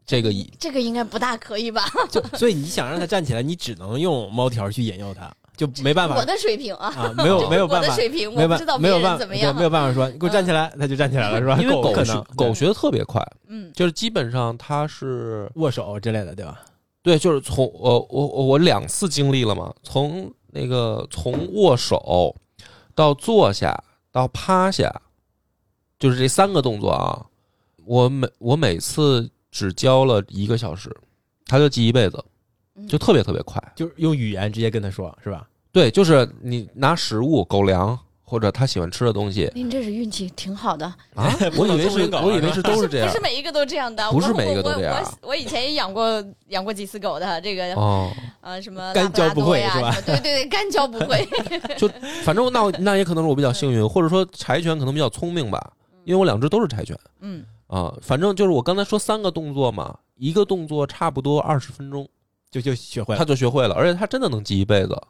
[0.06, 1.90] 这个以这个应该不大可以吧？
[2.12, 9.56] 就所以你想让他站起来，你只能用猫条去引诱他，就没办法我的水平啊，啊，没有 没有办法，的水平，没有我不知道办没有办法怎么样。
[9.56, 11.58] 没有办法说你给我站起来，它就站起来了是吧？
[11.60, 16.62] 因为狗学狗可能狗学的特别快，嗯就是基本上它是握手之类的，对吧？
[17.02, 22.36] 对，就是从我我我我两次经历了嘛，从那个从握手
[22.94, 24.90] 到坐下到趴下，
[26.00, 27.26] 就是这三个动作啊，
[27.84, 30.96] 我每我每次只教了一个小时，
[31.48, 32.24] 他就记一辈子，
[32.76, 33.62] 嗯就特别特别快。
[33.76, 35.50] 就是用语言直接跟他说，是吧？
[35.72, 38.00] 对，就是你拿食物狗粮
[38.34, 48.10] 或者他喜欢吃的东西您这是运气挺好的，啊，我以为是 我以为是都是这样不是每一个都这样的，不是每一个都这样我以前也养过养过几次狗的，这个哦。
[48.42, 51.26] 呃什么干教不会是吧对对对，干教不会。
[51.78, 51.88] 就
[52.24, 55.72] 反正那那也可能是我比较幸运，或者说柴犬可能比较聪明吧，
[56.06, 57.94] 因为我两只都是柴犬嗯，啊。
[58.02, 62.06] 反正就是我刚才说三个动作嘛，一个动作差不多二十分钟，
[62.50, 63.24] 就就学会了，他。
[63.24, 65.02] 就学会了，而且他真的能记一辈子。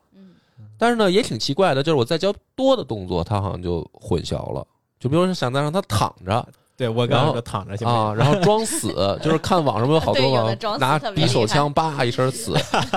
[0.74, 4.66] 嗯但是呢，也挺奇怪的，就是我再教多的动作，他好像就混淆了。
[5.00, 6.46] 就比如说想再让他躺着。
[6.76, 7.88] 对我刚然后刚说躺着行？
[7.88, 8.88] 啊，然后装死，
[9.22, 12.52] 就是看网上不有好多嘛有的装，死拿匕首枪叭一声死。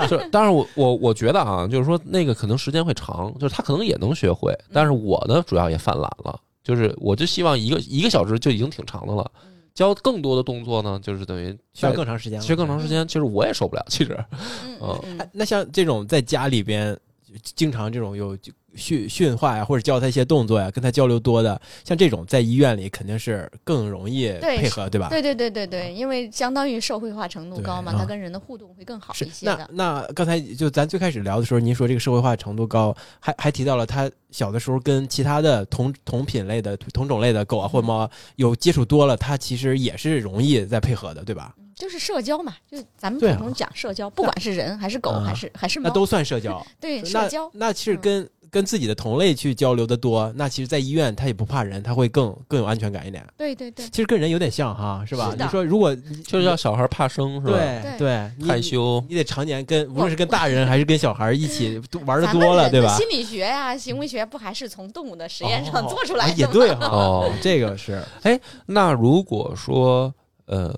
[0.08, 9.30] 就但是我我我觉得啊，就是说那个可能时间会长，就是他可能也能学会，但是我呢主要也犯懒了，就是我就希望一个一个小时就已经挺长的了，
[9.74, 14.18] 教更多的动作呢，就是等于需要更长时间了，学更长时间，其实我也受不了，其实
[14.64, 15.18] 嗯哦 嗯。
[15.18, 16.98] 哎那像这种在家里边
[17.42, 18.36] 经常这种有
[18.74, 25.08] 训训话呀，或者教他一些动作呀，跟他交流多的，像这种在医院里肯定是更容易配合，对吧？
[25.08, 29.70] 对对对对对，因为相当于社会化程度高嘛，对啊它跟人的互动会更好那一些的。
[29.72, 41.54] 那刚才就咱最开始聊的时候，您说这个社会化程度高，还还提到了他小的时候跟其他的同同品类的同种类的狗啊或猫啊有接触多了，他其实也是容易在配合的，对吧？
[41.58, 46.64] 嗯就是社交嘛，就咱们普通讲社交，不管是人还是狗啊还是还是猫，那都算社交。
[46.80, 47.48] 对社交。
[47.52, 53.22] 那其实嗯跟、跟自己的同类去交流的多，那其实，在医院他也不怕人，他会更更有安全感一点。
[53.36, 55.30] 对对对，其实跟人有点像哈，是吧？
[55.30, 55.94] 是你说如果
[56.26, 57.58] 就是要小孩怕生是吧？
[57.58, 62.96] 对对害羞，你得常年跟无论是跟大人还是跟小孩一起 玩的多了，对吧？
[62.96, 66.34] 心理学呀、行为学不还是从动物的实验上哦做出来的吗？
[66.34, 70.14] 啊也对哈， 哦这个是哎那如果说
[70.46, 70.72] 呃，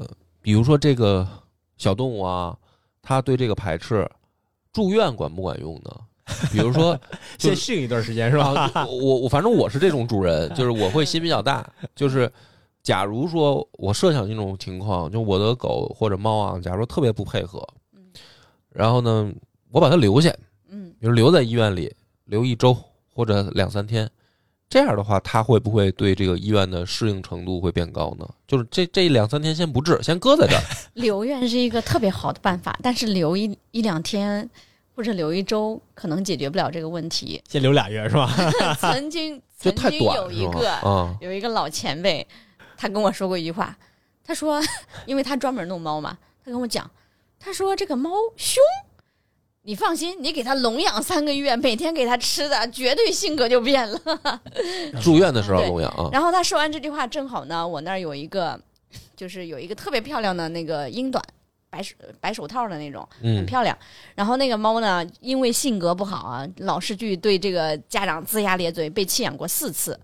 [0.48, 1.28] 比如说这个
[1.76, 2.56] 小动物啊，
[3.02, 4.10] 它对这个排斥，
[4.72, 5.94] 住院管不管用呢？
[6.50, 6.98] 比如说，
[7.38, 8.46] 先适应一段时间是吧？
[8.72, 12.32] 啊，我我反正我是这种主人， 就是我会心比较大，就是
[12.82, 17.62] 假如说我设想一种情况，就我的狗或者猫啊，假如说特别不配合，
[18.70, 19.30] 然后呢，
[19.70, 20.34] 我把它留下，
[20.70, 22.74] 嗯，比如留在医院里留一周
[23.14, 24.10] 或者两三天，
[24.68, 28.28] 这样的话，他会不会对这个医院的适应程度会变高呢？
[28.46, 30.62] 就是这这两三天先不治，先搁在这儿。
[30.94, 34.48] 留院是一个特别好的办法，但是留一一两天
[34.94, 37.42] 或者留一周，可能解决不了这个问题。
[37.48, 38.30] 先留俩月是吧？
[38.78, 42.26] 曾经 就曾经有一个嗯，有一个老前辈，
[42.76, 43.76] 他跟我说过一句话，
[44.22, 44.60] 他说，
[45.06, 46.90] 因为他专门弄猫嘛，他跟我讲，
[47.40, 48.62] 他说这个猫凶，
[49.68, 54.00] 你放心，你给它笼养三个月，每天给它吃的，绝对性格就变了。
[55.02, 58.58] 住院的时候笼养啊，然后他说完这句话，正好呢，我那儿有一个，
[59.14, 61.22] 就是有一个特别漂亮的那个英短。
[61.68, 63.76] 白手白手套的那种，很嗯漂亮。
[64.14, 70.00] 然后那个猫呢，因为性格不好啊，老是去对这个家长龇牙咧嘴，被弃养过四次，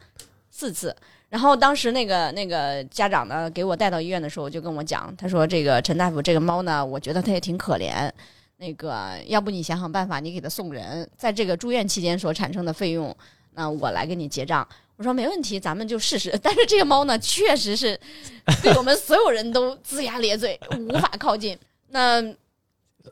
[0.50, 0.94] 四次。
[1.30, 8.10] 然后当时那个那个家长呢，给我带到医院的时候，就跟我讲，他说：“这个陈大夫，这个猫呢，我觉得它也挺可怜。
[8.56, 13.14] 那个，要不你想想办法，你给它送人，在这个住院期间所产生的费用，
[13.54, 16.38] 那我来给你结账。”我说没问题，咱们就试试。
[16.40, 17.98] 但是这个猫呢，确实是
[18.62, 21.58] 对我们所有人都龇牙咧嘴，无法靠近。
[21.88, 22.22] 那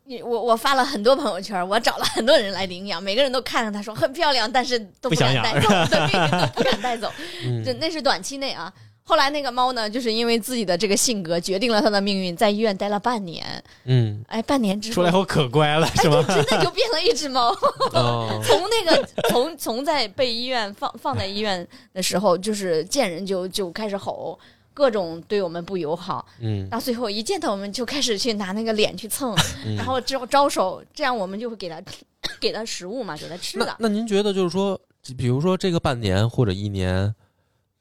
[0.05, 7.12] 你我我发了很多朋友圈，我找了很多人来领养，每个人都看着它说很漂亮，但是都不敢带走，对，都不敢带走。
[7.44, 8.73] 嗯这那是短期内啊。
[9.05, 13.44] 后来那个猫呢，就是因为自己的这个性格决定了它的命运，在医院待了半年。
[13.85, 16.23] 嗯，哎，半年之后出来后可乖了，是吗？
[16.29, 17.50] 真的就变了一只猫。
[17.92, 24.38] 哦， 从那个从从在被医院放放在医院的时候，就是见人就就开始吼，
[24.73, 26.25] 各种对我们不友好。
[26.40, 29.35] 嗯，到最后一见到我们就开始去拿那个脸去蹭，
[29.67, 31.83] 嗯然后招招手，这样我们就会给它
[32.40, 33.67] 给它食物嘛，给它吃的。
[33.67, 34.81] 那那您觉得就是说，
[35.19, 37.13] 比如说这个半年或者一年，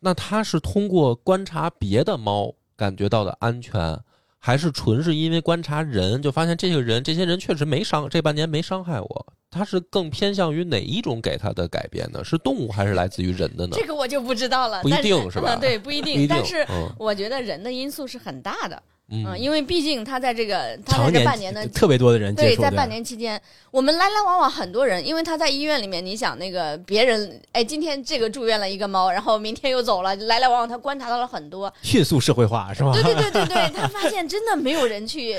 [0.03, 3.97] 那他是通过观察别的猫感觉到的安全，
[4.39, 9.33] 还是纯是因为观察人就发现这个人这些人确实没伤这半年没伤害我？
[9.51, 12.23] 他是更偏向于哪一种给他的改变呢？
[12.23, 13.75] 是动物还是来自于人的呢？
[13.77, 16.27] 这个我就不知道了，不一定是吧嗯 对，不一定。
[16.27, 18.81] 但是嗯我觉得人的因素是很大的，
[19.12, 23.39] 嗯嗯，因为毕竟他在这个他在这半年的特别多的人对，在半年期间，
[23.70, 31.72] 我们来来往往很多人，因为他在医院里面，你想那个别人，哎，今天这个住院了一个猫，然后明天又走了，来来往往，他观察到了很多。
[31.82, 32.93] 迅速社会化是吗？
[32.93, 35.36] 对对对对对， 他发现真的没有人去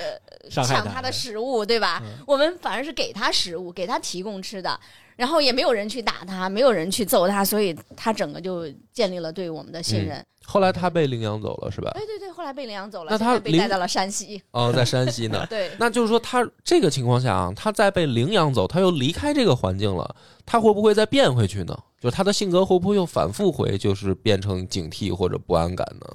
[0.51, 2.03] 抢他的食物，对吧？
[2.27, 4.79] 我们反而是给他食物，给他提供吃的，
[5.17, 10.25] 然后也没有人去打他，没有人去揍他，所以他整个就建立了对我们的信任。
[10.45, 11.93] 后来他被领养走了是吧？
[11.95, 14.43] 对对对，后来被领养走了，那他被带到了山西。
[14.51, 15.47] 哦，在山西呢。
[15.51, 21.79] 对，那就是说，他这个情况下啊，他再被领养走，他又离开这个环境了，他会不会再变回去呢？
[22.01, 26.07] 就是他的性格会不会又反复回，就是变成警惕或者不安感呢？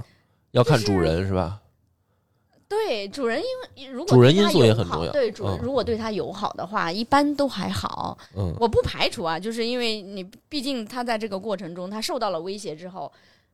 [0.51, 1.59] 要看主人是吧？
[2.69, 8.17] 对，主人因为如果主人他因素也很重要对主人嗯如果对他友好的话，一般都还好。
[8.35, 13.09] 嗯我不排除啊，就是因为你毕竟他在这个过程中他受到了威胁之后，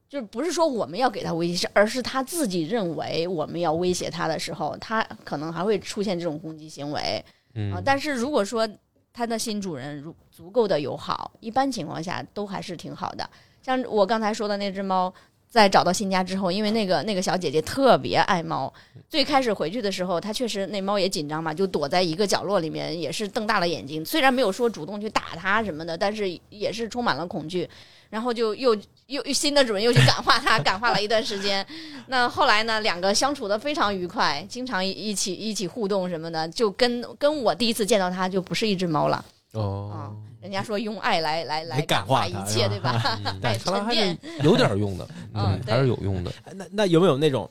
[0.09, 7.23] 就是不是说我们要给他威胁，而是他自己认为我们要威胁他的时候，他可能还会出现这种攻击行为
[7.71, 7.77] 啊。
[7.77, 8.67] 嗯，但是如果说
[9.13, 13.29] 他的新主人如足够的友好，一般情况下都还是挺好的。
[13.61, 15.13] 像我刚才说的那只猫，
[15.53, 18.73] 在找到新家之后，因为那个那个小姐姐特别爱猫，
[19.07, 24.03] 最开始回去的时候，她确实那猫也紧张嘛，就躲在一个角落里面，也是瞪大了眼睛。
[24.03, 27.69] 虽然没有说主动去打它什么的，但是也是充满了恐惧。
[28.09, 28.75] 然后就又
[29.05, 31.63] 又又新的主人又去感化它，感化了一段时间。
[32.09, 39.23] 那后来呢，两个相处的非常愉快，经常一一起一起互动什么的，就跟跟我第一次见到它就不是一只猫了。
[39.53, 43.01] 哦，人家说用爱来来来来感化一切，对吧？
[43.25, 46.31] 嗯 爱看来还沉淀是有点用的， 嗯对还是有用的。
[46.53, 47.49] 那那有没有那种，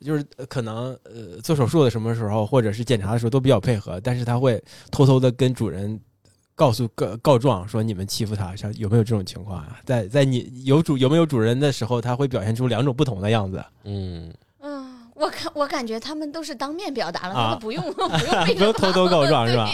[0.00, 5.98] 就是呃可能呃做手术的什么时候，或者是检查的时候都比较配合，但是他会偷偷的跟主人
[6.56, 9.78] 告诉告告状说你们欺负他，像有没有这种情况啊？
[9.84, 13.64] 在在你有主有没有主人的时候，他会表现出两种不同的样子。
[13.84, 14.34] 嗯，嗯，
[15.14, 19.70] 我看我感觉他们都是当面表达了，啊他们不用 不用背不用偷偷告状是吧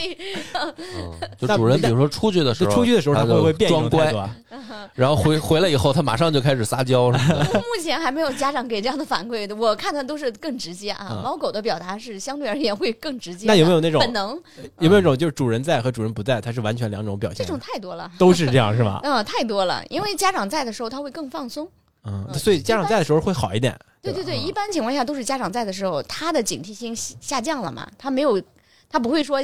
[0.76, 4.12] 嗯，就主人比如说出去的时候，出去的时候他会不会变一装乖？
[4.94, 7.58] 然后回回来以后，他马上就开始撒娇什么的。
[7.58, 11.08] 目前还没有家长给这样的反馈的，我看的都是更直接啊。
[11.10, 13.46] 嗯猫狗的表达是相对而言会更直接。
[13.46, 14.38] 那有没有那种本能？
[14.78, 17.46] 有没有一种就是主人在和主人不在，它是完全两种表现？
[17.46, 19.00] 这种太多了，都是这样是吧？
[19.04, 19.82] 嗯，太多了。
[19.88, 21.68] 因为家长在的时候，他会更放松。
[22.04, 23.78] 嗯，嗯所以家长在的时候会好一点。
[24.02, 28.42] 对对对，一般情况下都是家长在的时候，他的警惕性下下降了嘛，他没有，
[28.88, 29.38] 他不会说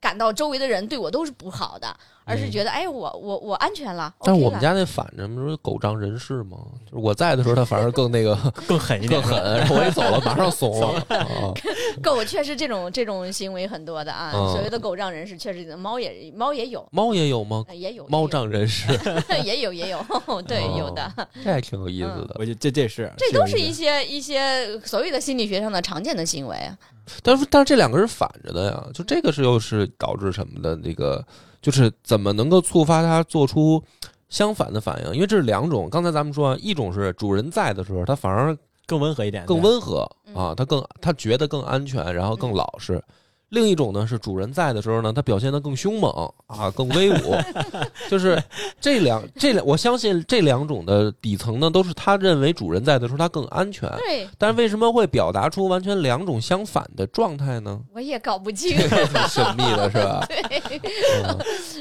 [0.00, 4.12] 感到周围的人对我都是不好的，而是觉得、哎，我我我安全了。
[4.20, 6.58] 但是我们家那反着，不是狗仗人势吗？
[6.84, 8.34] 就是我在的时候，它反而更那个
[8.68, 11.04] 更狠一点，更狠，然后我一走了，马上怂了。
[11.08, 11.52] 啊
[12.02, 17.64] 狗确实这种这种行为很多的啊，嗯所谓的狗仗人势，确实猫也猫也有，猫也有吗？
[17.68, 18.86] 呃也有猫仗人势，
[19.44, 19.98] 也有也有，
[20.46, 21.12] 对，哦有的，
[21.44, 22.36] 这还挺有意思的。
[22.38, 26.56] 我觉得这这是这都是一些一些所谓的心理学上的常见的行为。
[26.56, 26.76] 啊
[27.24, 30.76] 但是但是这两个是反着的呀，就这个是又是导致什么的？
[30.76, 31.24] 这个
[31.60, 33.82] 就是怎么能够触发它做出
[34.28, 35.14] 相反的反应？
[35.14, 35.88] 因为这是两种。
[35.90, 38.56] 刚才咱们说，一种是主人在的时候，它反而
[38.86, 43.02] 更温和一点，更温和嗯啊，它更它觉得更安全，然后更老实。
[43.50, 46.10] 另一种呢是主人在的时候呢，它表现得更凶猛
[46.46, 47.36] 啊，更威武。
[48.08, 48.42] 就是
[48.80, 53.88] 这两这两，我相信这两种的底层呢，都是他认为主人在的时候他更安全。
[53.98, 57.78] 对，但是为什么会表达出完全两种相反的状态呢？
[57.94, 58.76] 我也搞不清。
[59.28, 60.24] 神秘的，是吧？
[60.28, 60.80] 对，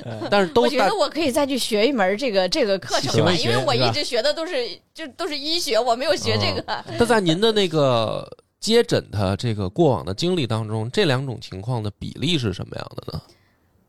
[0.05, 6.83] 嗯但是都我觉得我可以再去学一门这个这个课程吧，行为学因为我一直学的都是就都是医学，我没有学这个。
[6.97, 8.27] 但在您的那个
[8.59, 13.21] 接诊的这个过往的经历当中，这两种情况的比例是什么样的呢？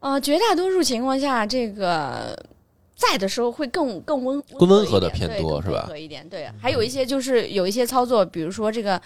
[0.01, 2.37] 呃，绝大多数情况下，这个
[2.95, 6.51] 在的时候会更更温更温和和的偏多是吧温和一点，对。
[6.61, 9.01] 还有一些就是有一些操作，比如说这个。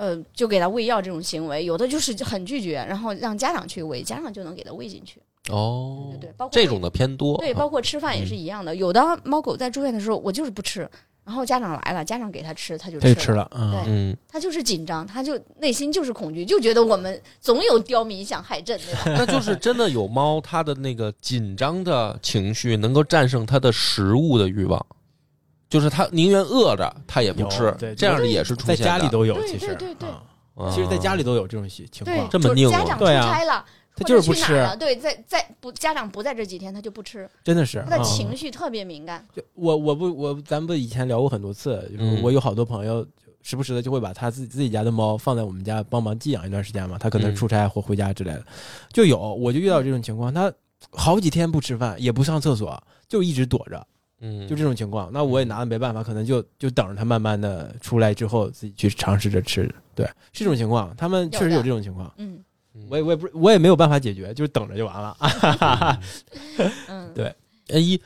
[0.00, 5.20] 呃，就给他喂药这种行为，有的就是很拒绝，然后让家长去喂，家长就能给他喂进去。
[5.50, 7.36] 哦，对对，包括这种的偏多。
[7.38, 8.72] 对，包括吃饭也是一样的。
[8.76, 10.88] 有的猫狗在住院的时候，我就是不吃
[11.28, 19.00] 然后家长来了，家长给他吃，他就他就吃吃了，嗯对嗯，他就是紧张，他就内心就是恐惧，就觉得我们总有刁民想害朕，对吧？
[19.18, 24.84] 那就是真的有猫，它的那个紧张的情绪能够战胜它的食物的欲望，
[25.68, 27.70] 就是它宁愿饿着，它也不吃。
[27.78, 28.90] 对这样的也是出在现的。
[28.90, 30.08] 家里都有，其实对对
[30.56, 33.64] 对其实在家里都有这种情况，，这么拧家长出对啊差了，
[33.98, 34.66] 他就是不吃。
[34.78, 38.02] 对，在在不家长不在这几天，他就不吃，真的是他的啊。
[38.04, 39.24] 情绪特别敏感。
[39.34, 42.22] 就我我不我咱们不以前聊过很多次，就是嗯。
[42.22, 43.06] 我有好多朋友
[43.42, 47.34] 时不时的就会把他自己自己家的猫放在我们家帮忙寄养一段时间嘛，他可能嗯。
[47.34, 48.44] 出差或回家之类的，
[48.92, 50.52] 就有我就遇到这种情况，他
[50.90, 53.86] 好几天不吃饭也不上厕所，就一直躲着，
[54.20, 62.38] 嗯，就这种情况，那我也拿他没办法，可能就就等着他慢慢的出来之后自己去尝试着吃，对，是这种情况，他们确实有这种情况，嗯
[62.88, 66.00] 我也我也不我也没有办法解决，就是等着就完了啊，
[66.88, 67.26] 嗯， 对
[67.68, 68.00] 哎医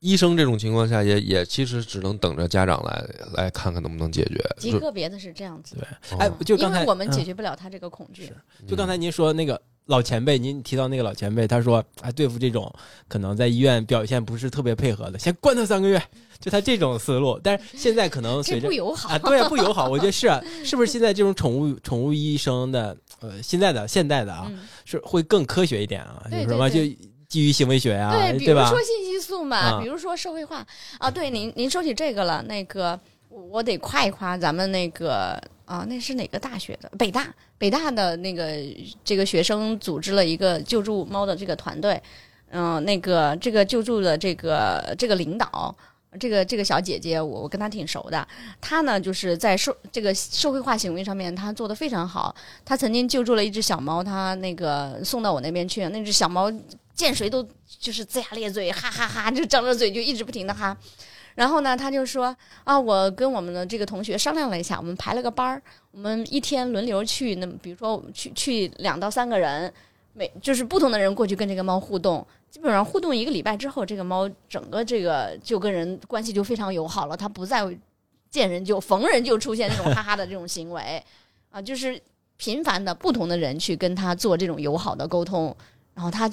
[0.00, 3.04] 医生这种情况下也也其实只能等着家长来
[3.34, 4.38] 来看看能不能解决。
[4.58, 8.36] 极个别的是这样子，对哦哎，就刚才因为我们嗯解决不了他这个恐惧是。
[8.66, 12.72] 就刚才您说那个老前辈，您提到那个老前辈，他说啊，对付这种
[13.08, 16.00] 可能在医院表现不是特别配合的，先关他三个月，
[16.38, 17.40] 就他这种思路。
[17.42, 26.80] 但是现在可能这随着不友好啊，对啊，不友好，我觉得是啊，是不是现在这种宠物宠物医生的呃，现在的现代的啊，嗯，是会更科学一点啊，就对是什么就
[27.28, 28.82] 基于行为学啊，对，比对吧如说？
[28.82, 30.64] 信息素嘛，啊比如说社会化
[30.98, 31.10] 啊。
[31.10, 32.98] 对，您您说起这个了，那个
[33.28, 36.90] 我我得夸一夸咱们那个啊，那是哪个大学的？
[36.98, 38.52] 北大，北大的那个
[39.02, 42.00] 这个学生组织了一个救助猫的这个团队，
[42.50, 45.74] 嗯、那个这个救助的这个这个领导。
[46.16, 48.26] 这个这个小姐姐，我我跟她挺熟的。
[48.60, 52.34] 她呢，就是在社这个社会化行为上面，她做的非常好。
[52.64, 56.50] 她曾经救助了一只小猫，她那个送到我那边去，那只小猫
[56.94, 57.46] 见谁都
[57.78, 60.76] 就是龇牙咧嘴，哈哈哈就张着嘴就一直不停的哈。
[61.34, 69.70] 然后呢，她就说啊，我跟我们的这个同学商量了一下，我们排了个班儿，我们一天轮流去，那比如说去去两到三个人，
[70.18, 77.62] 每就是不同的人过去跟这个猫互动，基本上互动一个礼拜之后，这个猫整个这个就跟人关系就非常友好了，它不再
[78.30, 81.02] 见人就逢人就出现这种哈哈的这种行为，
[81.50, 82.00] 啊，就是
[82.38, 85.54] 频繁的不同的人去跟它做这种友好的沟通，
[85.92, 86.30] 然后它，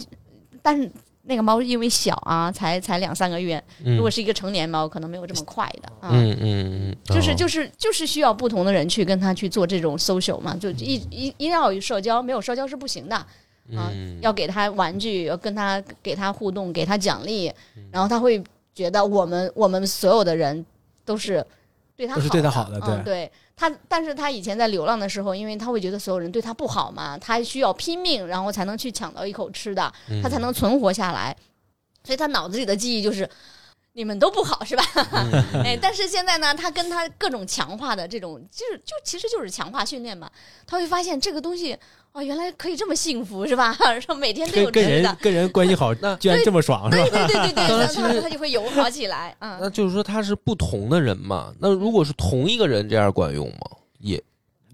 [0.61, 0.89] 但是
[1.23, 6.09] 那个猫因为小啊，才才两三个月，嗯如果是一个成年猫，可能没有这么快的啊。
[6.13, 13.25] 嗯嗯嗯，就是哦就是就是需要不同的人去跟它去做这种 social 嘛，就一一一定要有社交，没有社交是不行的。
[13.76, 17.51] 啊嗯要给他玩具，要跟他给他互动，给他奖励，
[17.91, 18.43] 然后他会
[18.74, 20.65] 觉得我们我们所有的人
[21.05, 21.45] 都是
[21.95, 31.36] 对他都是对他好的嗯，对他，但是他以前在流浪的时候，因为他会觉得所有人对他不好嘛，他需要拼命，然后才能去抢到一口吃的，嗯他才能存活下来，
[32.03, 33.30] 所以他脑子里的记忆就是。
[33.95, 34.84] 你们都不好是吧？
[35.53, 40.28] 嗯哎，但是现在呢，他跟他各种强化的这种，就是就其实就是强化训练嘛。
[40.65, 41.78] 他会发现这个东西
[42.14, 43.76] 哦，原来可以这么幸福是吧？
[43.99, 47.09] 说每天都有跟跟吃的人，跟人关系好，那居然这么爽是吧？
[47.09, 49.36] 对对对对对，然当然其实后他就会友好起来。
[49.39, 51.51] 嗯，那就是说他是不同的人嘛？
[51.59, 53.78] 那如果是同一个人，这样管用吗？
[53.99, 54.22] 也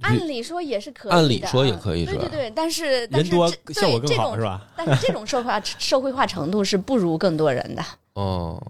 [0.01, 4.67] 按理说也是可以的，按理说也可以是吧对对对，但是但是人多这效果更对这种好是吧？
[4.75, 7.81] 但是这种社会化社会化程度是不如更多人的。
[8.15, 8.61] 哦，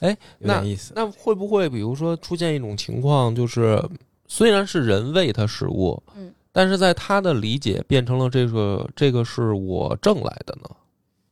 [0.00, 0.92] 哎，有那点意思。
[0.94, 3.82] 那会不会比如说出现一种情况，就是
[4.26, 10.68] 虽然是人喂它食物，嗯，但是在他的理解变成了这个这个是我挣来的呢？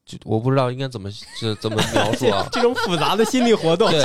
[0.06, 1.08] 就我不知道应该怎么
[1.38, 2.44] 这怎么描述啊？
[2.50, 4.02] 这种复杂的心理活动，对，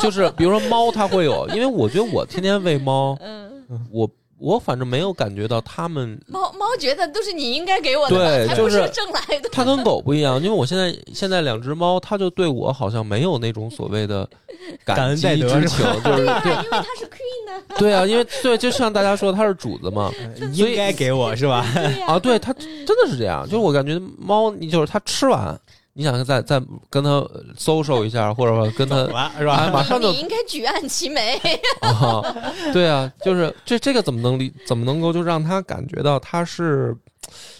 [0.00, 4.10] 就是比如说猫，它会有，因为我觉得我天天喂猫，嗯，我
[4.40, 9.48] 我反正没有感觉到他们，猫猫觉得都是你应该给我的对不就是挣来的。
[9.52, 14.26] 它跟狗不一样，因为我现在现在两只猫，它就对我好像没有那种所谓的
[14.84, 17.62] 感感恩戴德激之情，就是对因为它是 queen 呢。
[17.78, 20.10] 对啊，因为对，就像大家说它是主子嘛，
[20.52, 21.64] 应该给我是吧？
[22.06, 25.58] 啊，对，它真的是这样，就是我感觉猫，你就是它吃完，
[26.00, 27.10] 你想再再跟他
[27.58, 29.70] social 一下，或者说跟它走了是哎，吧？
[29.70, 31.38] 马上就你应该举案齐眉。
[31.82, 32.22] 啊，
[32.72, 36.96] 对啊，就是这这个怎么能理怎么能够就让他感觉到他是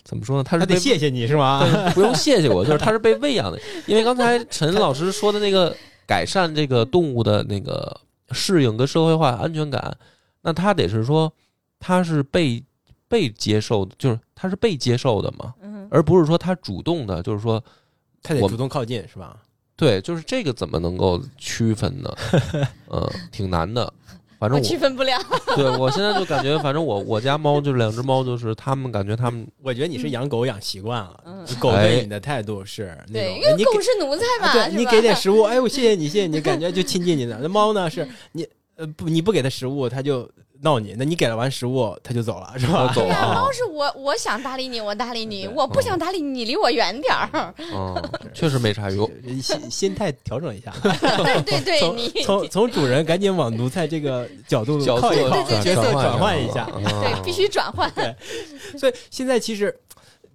[0.05, 0.43] 怎么说呢？
[0.43, 1.63] 他是他得谢谢你是吗？
[1.95, 3.61] 不用谢谢我， 就是他是被喂养的。
[3.87, 5.77] 因为刚才陈老师说的那个
[6.07, 7.95] 改善这个动物的那个
[8.31, 9.95] 适应跟社会化安全感，
[10.41, 11.31] 那他得是说
[11.79, 12.65] 他是被
[13.07, 17.63] 被接受，就是他是被接受的嘛，嗯，而不是说他主动的，就是说我
[18.23, 19.37] 他得主动靠近是吧？
[19.77, 22.15] 对，就是这个怎么能够区分呢？
[22.93, 23.93] 嗯，挺难的。
[24.39, 25.19] 反正我区分不了。
[25.55, 37.39] 对我现在就感觉，反正我我家猫就是两只猫，就是他们感觉他们， 我觉得你是养狗养习惯了，嗯狗对你的态度是那对，种因为你狗是奴才嘛，啊对你给点食物，哎，我谢谢你，谢谢你，感觉就亲近你的。
[37.43, 38.47] 那猫呢，是 你
[38.77, 40.27] 呃不你不给它食物，它就
[40.63, 42.93] 闹你；那你给了完食物，它就走了， 是吧？
[42.95, 47.55] 走对呀，啊猫是我我想搭理你，我搭理你；我不想搭理你，你离我远点儿。
[47.59, 49.11] 嗯， 确实没啥用。
[49.43, 56.69] 心心态调整一下，对对对，从你从从主人赶紧往奴才这个角度 靠一靠，角色对转换一下。
[56.71, 57.91] 对必须转换。
[58.79, 59.75] 所以现在其实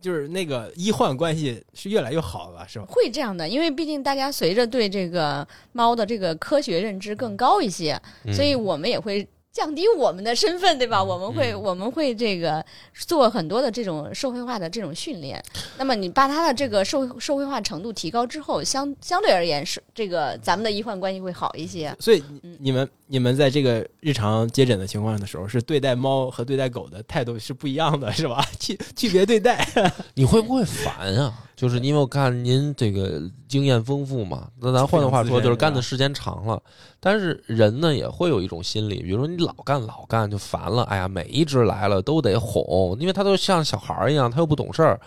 [0.02, 2.86] 就是那个医患关系是越来越好了，是吧？
[2.90, 11.02] 会这样的，因为毕竟大家随着对这个猫的这个科学认知更高一些，嗯所以我们也会降低我们的身份，对吧？
[11.02, 15.42] 我们会、嗯我们会这个做很多的这种社会化的这种训练。
[15.78, 21.96] 那么你把他的这个社会社会化程度提高之后，相相对而言是这个咱们的医患关系会好一些。
[22.02, 28.44] 所以你嗯你们你们在这个日常接诊的情况的时候，是对待猫和对待狗的态度是不一样的，是吧？
[28.60, 29.68] 区区别对待。
[30.16, 31.34] 你会不会烦啊？
[31.56, 36.62] 就是因为我看您这个经验丰富嘛，那咱换句话说，就是干的时间长了。
[37.00, 45.00] 但是人呢也会有一种心理，比如说你老干老干就烦了，哎呀，每一只来了都得哄，因为它都像小孩儿一样，它又不懂事儿，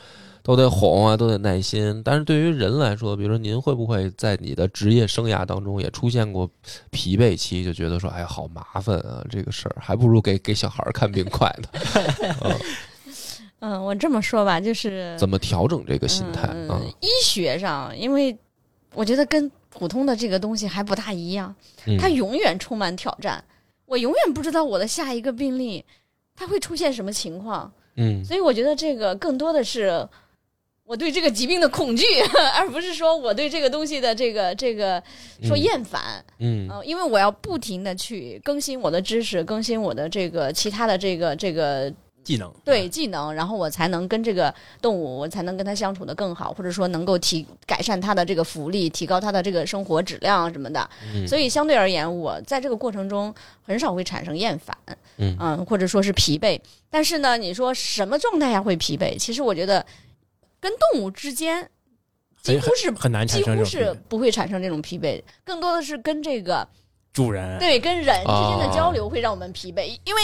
[0.49, 2.01] 都得哄啊，都得耐心。
[2.03, 6.51] 但是对于人来说，比如说您会不会在你的职业生涯当中也出现过
[6.90, 11.68] 疲惫期，就觉得说，哎呀，好麻烦啊，这个事儿还不如给给小孩儿看病快呢。
[12.40, 12.57] 嗯
[13.61, 16.80] 嗯，我这么说吧，就是怎么调整这个心态嗯啊？
[17.03, 18.34] 医学上，因为
[18.94, 23.44] 我觉得跟普通的这个东西还不大一样，嗯它永远充满挑战。
[23.84, 25.84] 我永远不知道我的下一个病例
[26.34, 30.09] 它会出现什么情况，嗯所以我觉得这个更多的是
[30.89, 32.03] 我对这个疾病的恐惧，
[32.57, 35.01] 而不是说我对这个东西的这个这个
[35.43, 36.24] 说嗯厌烦。
[36.39, 41.93] 嗯嗯、因为我要不停的去更新我的知识，更新我的这个其他的这个这个
[42.24, 50.89] 技能对技能，然后我才能跟这个动物，我才能跟它相处的更好，或者说能够提改善它的这个福利，提高它的这个生活质量什么的。
[51.14, 54.74] 嗯所以相对而言，我在这个过程中很少会产生厌烦，
[55.18, 56.59] 嗯或者说是疲惫。
[56.89, 59.18] 但是呢，你说什么状态下会疲惫？
[59.18, 59.84] 其实我觉得
[60.61, 61.70] 跟动物之间
[62.42, 66.66] 几乎是很难产几乎是不会产生这种疲惫，更多的是跟这个
[67.12, 67.59] 主人。
[67.59, 70.20] 对，跟人之间的啊交流会让我们疲惫，因为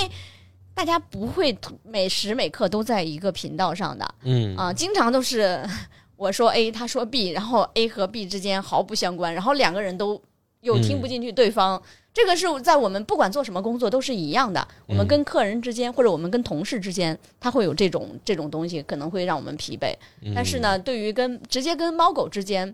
[0.75, 5.65] 大家不会每时每刻都在一个频道上的嗯啊，经常都是
[6.17, 10.21] 我说 A，他说 B，然后 A 和 B 之间毫不相关，然后两个人都
[10.61, 11.83] 又听不进去对方。
[12.15, 19.93] 这个是在我们不管做什么工作都是一样的，我们嗯跟客人之间或者我们跟同事之间，他会有这种这种东西，可能会让我们疲惫。
[20.23, 22.73] 嗯但是呢，对于跟直接跟猫狗之间，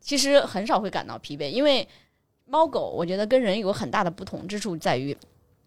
[0.00, 1.86] 其实很少会感到疲惫，因为
[2.44, 5.16] 猫狗我觉得跟人有很大的不同之处在于，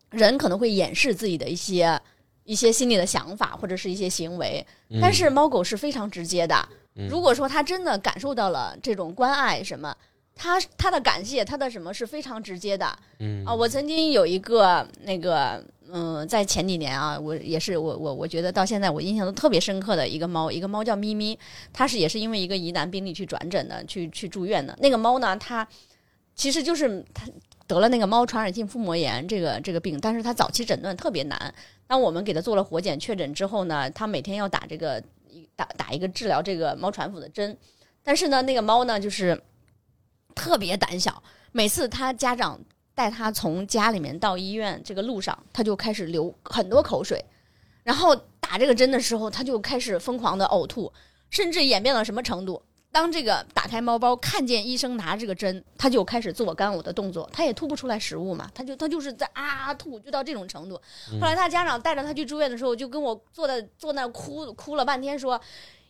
[0.09, 1.97] 人可能会掩饰自己的一些
[2.43, 6.55] 一些心里的想法或者是一些行为，嗯但是猫狗是非常直接的。
[6.95, 9.95] 嗯如果说它真的感受到了这种关爱什么。
[10.35, 12.85] 他他的感谢，他的什么是非常直接的
[13.19, 13.55] 嗯啊！
[13.55, 21.39] 我曾经有一个那个，嗯、在前几年啊，我也是我我我觉得到现在我印象都特别深刻的一个猫，一个猫叫咪咪，
[21.71, 24.77] 它是也是因为一个疑难病例去转诊的，去去住院的。
[24.81, 25.65] 那个猫呢，它
[26.35, 27.25] 其实就是它
[27.65, 31.55] 得了那个猫传染性腹膜炎这个这个病，但是它早期诊断特别难。
[31.87, 35.01] 当我们给它做了活检确诊之后呢，它每天要打这个
[35.55, 37.57] 打打一个治疗这个猫传腹的针，
[38.03, 39.41] 但是呢，那个猫呢就是
[40.35, 42.59] 特别胆小，每次他家长
[42.93, 47.23] 带他从家里面到医院这个路上，他就开始流很多口水，
[47.83, 50.91] 然后打这个针的时候，他就开始疯狂的呕吐，
[51.29, 52.61] 甚至演变到什么程度？
[52.91, 60.79] 当这个打开猫包，看见医生拿这个针，他就开始自我干呕的动作，他也吐不出来食物嘛，他就他就是在啊吐，就到这种程度。
[61.19, 65.37] 后来他家长带着他去住院的时候，就跟我坐在坐那哭哭了半天，说：“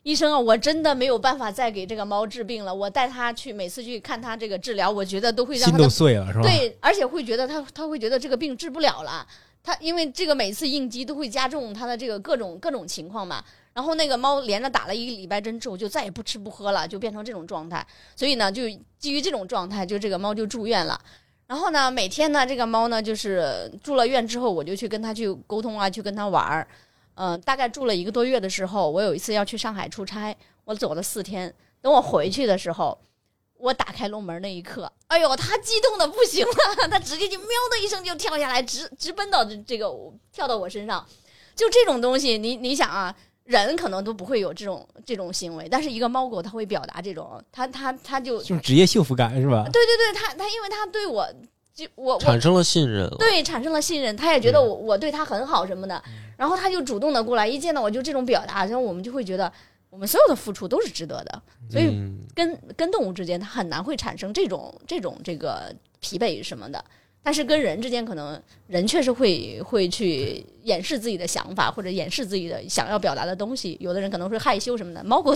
[0.06, 2.74] 医生啊，我真的没有办法再给这个猫治病了。
[2.74, 6.44] 我带它去，每次去看它这个治疗，我觉得都会让心都碎了是吧？
[6.44, 9.26] 对，而且会觉得它，它会觉得这个病治不了了。
[9.64, 13.44] 它因为这个每次应激都会加重它的这个各种各种情况嘛。
[13.74, 17.84] 然后那个猫连着打了一个礼拜针之后，就再也不吃不喝了，就变成这种状态。
[18.16, 21.02] 所以呢，就基于这种状态，就这个猫就住院了。
[21.48, 26.68] 然后呢，每天呢，这个猫呢，就是 住了院之后，我就去跟它去沟通啊，去跟它玩儿。
[27.16, 30.36] 嗯、大概住了一个多月的时候，我有一次要去上海出差，
[30.66, 31.54] 我走了四天。
[31.82, 32.98] 等我回去的时候，
[33.58, 39.88] 我打开笼门那一刻，哎呦，他激动的不行了， 他直接就喵的一声就跳下来，直直奔到这这个
[40.32, 41.06] 跳到我身上。
[41.56, 49.64] 就这种东西，你你想啊，人可能都不会有这种这种行为，但是一个猫狗它会表达这种，它它它就这种职业幸福感是吧？
[49.72, 51.26] 对对对，它它因为它对我
[51.76, 56.02] 就我产生了信任，对，产生了信任，他也觉得我我对他很好什么的，
[56.38, 59.52] 然后他就主动的过来，一见到我就这种表达，然后我们就会觉得
[59.90, 61.88] 我们所有的付出都是值得的，所以
[62.34, 65.70] 跟跟动物之间，它很难会产生这种这种这个
[66.00, 66.82] 疲惫什么的。
[67.22, 73.76] 但是跟人之间，可能人确实会会去掩饰自己的想法，或者掩饰自己的想要表达的东西。
[73.82, 75.36] 有的人可能会害羞什么的，猫狗。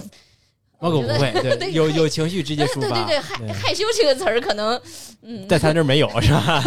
[0.80, 2.90] 猫狗不会， 对，有有情绪直接抒发。
[2.90, 4.80] 对对对，害害羞这个词儿可能，
[5.22, 6.64] 嗯，在他这儿没有是吧？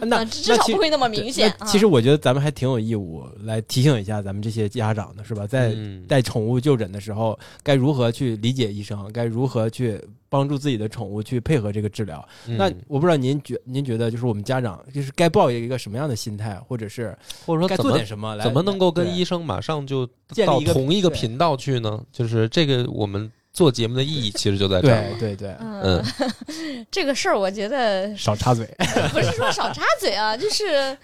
[0.06, 1.52] 那至少不会那么明显。
[1.66, 5.46] 其实我觉得咱们还挺有义务来提醒一下咱们这些家长的，是吧？
[5.46, 5.74] 在
[6.06, 9.10] 带宠物就诊的时候，该如何去理解医生？
[9.10, 9.98] 该如何去
[10.28, 12.22] 帮助自己的宠物去配合这个治疗？
[12.44, 21.98] 那我不知道您觉您觉得，就是我们家长就是该抱一个什么样的心态，或者是或者说该做点什么，怎么能够跟医生马上就建立同一个频道去呢？
[22.12, 23.32] 就是这个我们。
[23.56, 26.04] 做节目的意义 其实就在这儿，对对对，嗯，
[26.92, 28.66] 这个事儿我觉得少插嘴，
[29.14, 30.94] 不是说少插嘴啊，就是，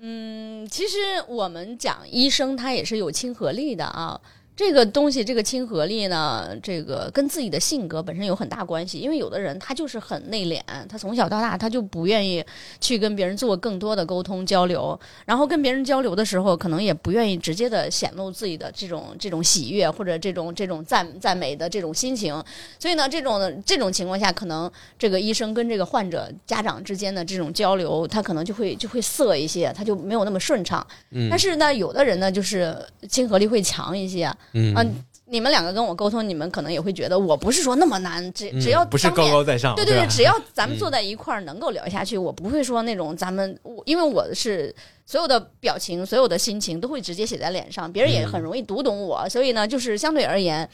[0.00, 4.20] 嗯，其实我们讲医生他也是有亲和力的啊。
[4.64, 9.00] 这个东西，这个亲和力呢，这个跟自己的性格本身有很大关系。
[9.00, 12.44] 因为有的人他就是很内敛，他从小到大他就不愿意
[12.80, 22.32] 去跟别人做更多的沟通交流，然后跟别人交流的时候，可能也不愿意直接的显露自己的这种这种喜悦或者这种这种赞赞美的这种心情。
[22.78, 30.86] 所以呢，这种这种情况下，可能这个医生跟这个患者家长之间的这种交流，他可能就会就会涩一些，他就没有那么顺畅。
[31.10, 32.76] 嗯，但是呢，有的人呢，就是
[33.08, 34.32] 亲和力会强一些。
[34.54, 34.94] 嗯，
[35.26, 44.74] 你们两个跟我沟通，你们可能也会觉得我不是说那么难，只只要不是高高在上，对对对，只要咱们坐在一块儿能够聊下去，我不会说那种咱们，因为我是
[45.06, 50.68] 所有的表情、所有的心情都会直接写在脸上，别人也很容易读懂我，所以呢，就是相对而言，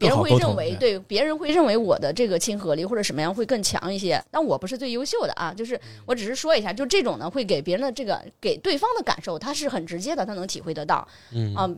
[0.00, 0.98] 别人会认为对。
[0.98, 11.54] 别人会认为我的这个亲和力或者什么样会更强一些，但我不是最优秀的啊，就是我只是说一下，就这种呢会给别人的这个给对方的感受，他是很直接的，他能体会得到，嗯。
[11.54, 11.70] 啊。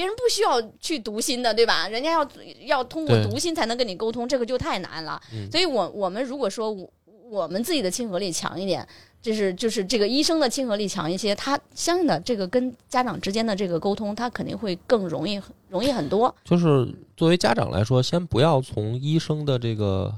[0.00, 1.86] 别人不需要去读心的，对吧？
[1.86, 2.26] 人家要
[2.64, 5.20] 要通过读心才能跟你沟通，这个就太难了。
[5.52, 6.74] 所以，我我们如果说
[7.28, 8.88] 我们自己的亲和力强一点，
[9.20, 15.38] 就是就是这个医生的亲和力强一些，他相应的这个跟家长之间的这个沟通，他肯定会更容易
[15.68, 16.34] 容易很多。
[16.46, 20.14] 就是作为家长来说，先不要从医生的这个。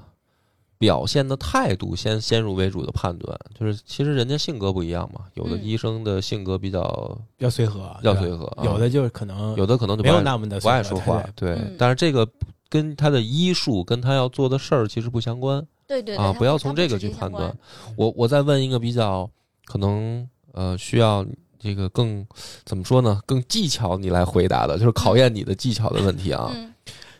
[0.82, 5.20] 表现的态度先先入为主的判断，就是其实人家性格不一样嘛。
[5.34, 11.22] 有的医生的性格比较比较随和，比较随和；有的就是可能有的可能就没有那么的不爱说话。
[11.36, 12.28] 对，但是这个
[12.68, 15.64] 跟他的医术跟他要做的事儿其实不相关。
[15.86, 17.56] 对对啊，不要从这个去判断。
[17.96, 19.30] 我我再问一个比较
[19.66, 21.24] 可能呃需要
[21.60, 22.26] 这个更
[22.64, 23.20] 怎么说呢？
[23.24, 26.52] 更技巧你来回答的，就是考验你的技巧的问题啊。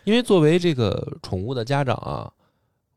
[0.03, 2.29] 因为作为这个宠物的家长啊。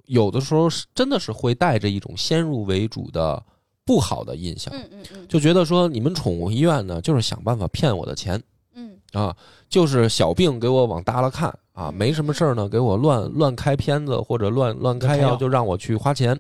[0.07, 3.43] 有的时候是真的是会带着一种先入为主的
[3.85, 8.43] 不好的印象，嗯嗯嗯，就觉得说你们宠物医院呢，就是想办法骗我的钱，
[8.75, 8.97] 嗯。
[9.13, 9.37] 啊，
[9.69, 11.57] 就是小病给我往大了看。
[11.73, 16.39] 啊，没什么事儿呢，给我乱乱开片子或者乱乱开药，就让我去花钱，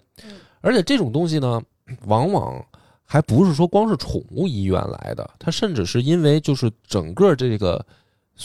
[0.62, 1.62] 而且这种东西呢，
[2.07, 2.64] 往往
[3.05, 7.85] 还不是说光是宠物医院来的，它甚至是因为就是整个这个。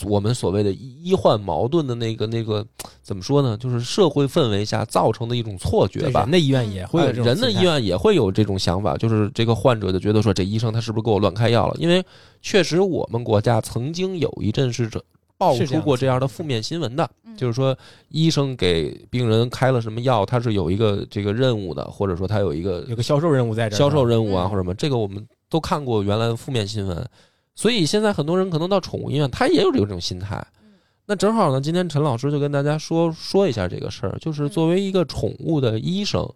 [0.06, 2.66] 我们所谓的医患矛盾的那个那个
[3.02, 3.58] 怎么说呢？
[3.58, 6.22] 就是社会氛围下造成的一种错觉吧。
[6.22, 11.76] 人的医院也会有人的医院也会有这种想法，就是这个患者就觉得说，这医生他是不是给我乱开药了？
[11.78, 12.04] 因为
[12.42, 15.04] 确实我们国家曾经有一阵是这
[15.38, 17.78] 爆出过这样的负面新闻的，就是说
[18.10, 27.06] 医生给病人开了什么药，他是有一个这个任务的，或者说他有一个有个销售任务在这销售任务啊，或者什么，这个我们都看过原来的负面新闻。
[27.56, 30.46] 所以现在很多人可能到宠物医院，他也有这种心态。
[31.06, 36.28] 那正好呢，今天陈老师就跟大家说说一下这个事儿，就是作为一个宠物的医生，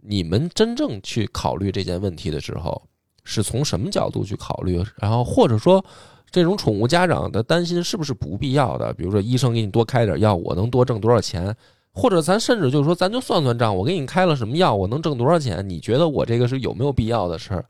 [0.00, 2.80] 你们真正去考虑这件问题的时候，
[3.24, 4.84] 是从什么角度去考虑？
[4.96, 5.84] 然后或者说，
[6.30, 8.92] 这种宠物家长的担心是不是不必要的？
[8.94, 11.54] 比如说，医生给你多开点药，我能多挣多少钱？
[11.92, 15.68] 或者咱甚至就是说，咱就算算账，我给你开了什么药，我能挣多少钱？
[15.68, 17.64] 你觉得我这个是有没有必要的事儿？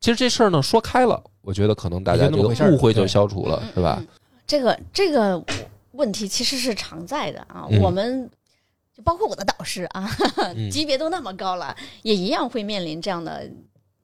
[0.00, 4.00] 其实这事儿呢，说开了，我觉得可能大家这个误会就消除了，是吧？
[4.46, 5.42] 这个这个
[5.92, 7.66] 问题其实是常在的啊。
[7.82, 8.30] 我们
[8.96, 10.08] 就包括我的导师啊，
[10.70, 13.44] 级别都那么高了，也一样会面临这样的，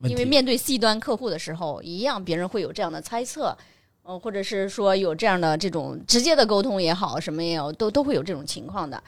[0.01, 3.57] 因为面对 C 端客户的时候，一样别人会有这样的猜测，
[4.03, 9.01] 呃，或者是说有这样的这种直接的沟通也好，什么也有，都都会有这种情况的。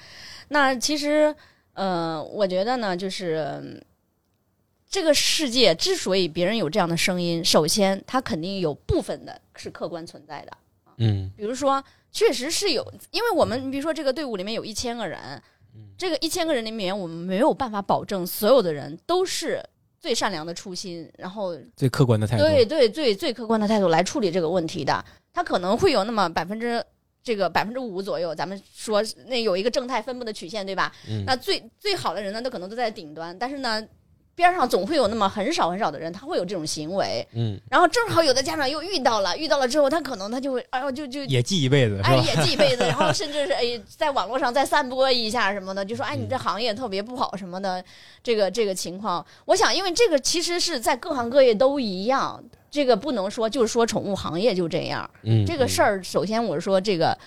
[0.49, 1.35] 那其实，
[1.75, 3.83] 呃，我觉得呢，就是。
[4.89, 10.57] 这个世界之所以别人有这样的声音，首先它肯定有部分的是客观存在的，
[10.99, 15.43] 嗯，比如说确实是有，因为我们比如说这个队伍里面有一千个人，
[15.99, 19.63] 这个一千个人里面我们没有办法保证所有的人都是。
[19.99, 26.85] 最善良的初心，然后最客观的态度，对对最最客观的态度来处理这个问题的，他可能会有那么百分之
[27.25, 30.93] 这个百分之五左右，咱们说那有一个正态分布的曲线，对吧？
[31.09, 33.85] 嗯那最最好的人呢，都可能都在顶端，但是呢，
[34.37, 37.59] 边上总会有那么很少很少的人，他会有这种行为，嗯。
[37.71, 47.83] 然后正好有的家长又遇到了，遇到了之后，他可能他就会，哎呦，就就也记一辈子是哎，也记一辈子，然后 甚至是哎，在网络上再散播一下什么的，就说哎，你这行业特别不好什么的，
[48.23, 57.19] 这个这个情况，我想，因为这个其实是在各行各业都一样，这个不能说就是说宠物行业就这样，嗯，这个事儿，首先我是说这个，嗯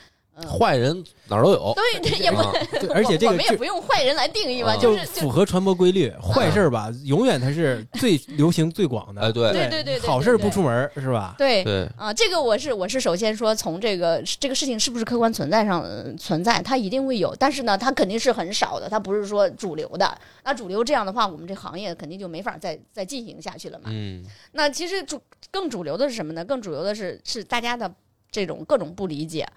[0.47, 2.37] 坏人哪儿都有，对，这也不，
[2.93, 9.21] 而且这个我我们也不用坏人来定义吧，啊就是是符合传播规律，坏事儿吧，永远它是最 流行最广的。
[9.21, 11.35] 哎对对对对对好事儿不出门儿是吧？
[11.37, 11.63] 对。
[11.63, 20.17] 对，啊，这个我是我是首先说从这个这个事情是不是客观存在上、呃存在，它一定会有，但是呢，它肯定是很少的，它不是说主流的。
[20.43, 23.89] 那主流这样的话，我们这行业肯定就没法再再进行下去了嘛。
[23.91, 24.23] 嗯
[24.53, 25.21] 那其实主
[25.51, 26.43] 更主流的是什么呢？
[26.43, 27.91] 更主流的是是大家的
[28.31, 29.47] 这种各种不理解。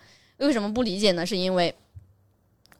[0.46, 1.24] 为什么不理解呢？
[1.24, 1.74] 是因为，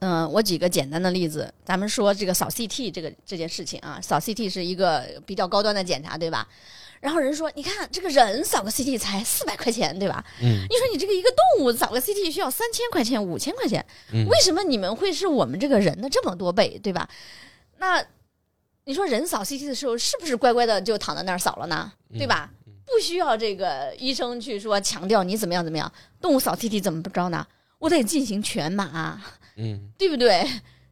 [0.00, 6.46] 嗯、我举个简单的例子，咱们说这个扫 CT 这个这件事情啊，扫 CT 是一个比较高端的检查，对吧？
[7.00, 10.24] 然后人说，你看这个人扫个 CT 才四百块钱，对吧？
[10.40, 17.08] 嗯你说你这个一个动物扫个 CT 需要三千块钱、五千块钱，嗯为什么你们会是我们这个人的这么多倍，对吧？
[17.78, 18.04] 那
[18.84, 21.92] 你说人扫 CT 的时候，是不是乖乖的就躺在那儿扫了呢？
[22.18, 22.50] 对吧？
[22.84, 25.90] 不需要这个医生去说强调你怎么样怎么样。
[26.20, 27.46] 动物扫 CT 怎么着呢？
[27.78, 29.20] 我得进行全麻，
[29.56, 30.46] 嗯对不对？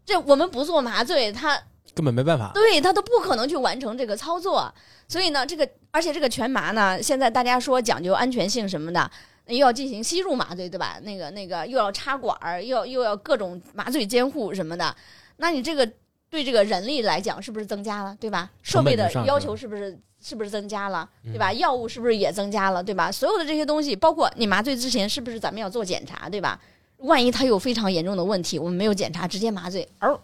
[0.04, 1.56] 这我们不做麻醉，他
[1.94, 2.50] 根本没办法。
[2.52, 4.72] 对他都不可能去完成这个操作。
[5.06, 9.10] 所以呢，这个而且这个全麻呢，现在大家说讲究安全性什么的，
[9.46, 10.98] 又要进行吸入麻醉，对吧？
[11.02, 14.94] 那个那个又要插管儿，又要又要各种麻醉监护什么的，
[15.36, 15.88] 那你这个
[16.30, 18.48] 对这个人力来讲是不是增加了，对吧？
[18.62, 21.52] 设备的要求是不是是不是增加了，嗯对吧？
[21.54, 23.10] 药物是不是也增加了，对吧？
[23.10, 26.60] 所有的这些东西，包括你麻醉之前是不是咱们要做检查，对吧？
[26.98, 30.20] 万一他有非常严重的问题，我们没有检查，直接麻醉，哦，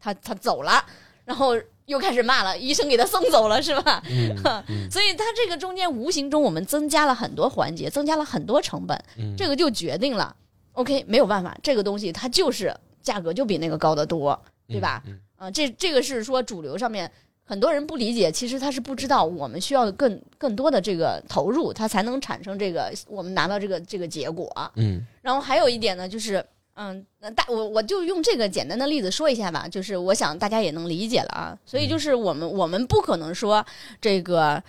[0.00, 0.84] 他他走了，
[1.24, 1.54] 然后
[1.86, 4.02] 又开始骂了，医生给他送走了，是吧？
[4.10, 4.34] 嗯
[4.68, 10.34] 嗯 所以他这个中间无形中我们增加了很多环节，增加了很多成本，嗯，这个就决定了
[10.72, 15.02] ，OK，没有办法，这个东西它就是价格就比那个高得多，对吧？
[15.50, 17.10] 这这个是说主流上面
[17.44, 24.50] 很多人不理解，其实他是不知道我们需要更更多的这个投入，它才能产生这个我们拿到这个这个结果。
[24.76, 31.58] 嗯然后还有一点呢，就是嗯，那大我我就用这个简单的例子说一下吧，就是我想大家也能理解了啊。
[31.66, 33.64] 所以就是我们我们不可能说
[34.00, 34.62] 这个，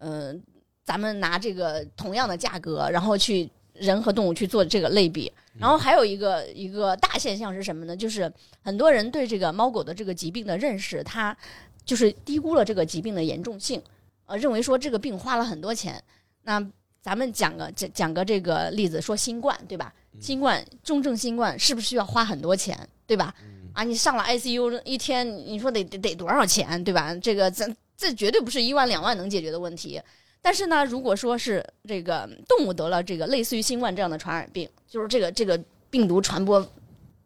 [0.00, 0.42] 嗯、
[0.84, 5.30] 咱们拿这个同样的价格，然后去人和动物去做这个类比。
[5.58, 7.96] 然后还有一个一个大现象是什么呢？
[7.96, 8.32] 就是
[8.62, 11.36] 很多人对这个猫狗的这个疾病的认识，他
[11.84, 13.82] 就是低估了这个疾病的严重性，
[14.26, 16.02] 呃，认为说这个病花了很多钱。
[16.44, 16.64] 那
[17.00, 19.92] 咱们讲个讲讲个这个例子，说新冠对吧？
[20.20, 23.34] 新冠重症新冠是不是需要花很多钱，对吧？
[23.72, 27.14] 啊，你上了 ICU 一天，你说得得得多少钱，对吧？
[27.16, 30.00] 这个咱这绝对不是一万两万能解决的问题。
[30.40, 36.62] 但是呢，如果说是这个动物得了这个类似于新冠这样的传染病，就是这个这个病毒传播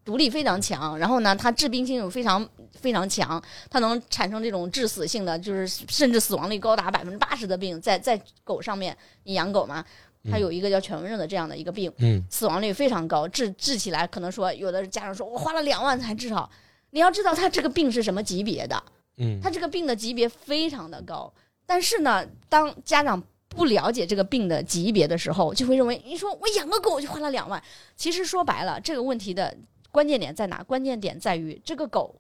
[0.04, 9.84] 毒力非常强，然后呢，它致病性又非常非常强，它能产生这种致死性的，就是甚至死亡率高达百分之八十的病，在在狗上面，你养狗嘛，
[10.30, 12.24] 它有一个叫犬瘟热的这样的一个病，嗯。
[12.30, 16.48] 死亡率非常高，治治起来可能说有的家长说我花了两万才治好，
[16.90, 18.80] 你要知道它这个病是什么级别的，
[19.16, 19.40] 嗯。
[19.42, 21.32] 它这个病的级别非常的高，
[21.66, 23.20] 但是呢，当家长
[23.56, 27.60] 不了解这个病的级别的时候，就会认为你说我养个狗就花了两万，
[27.96, 29.52] 其实说白了，这个问题的
[29.90, 30.62] 关键点在哪？
[30.62, 32.14] 关键点在于这个狗，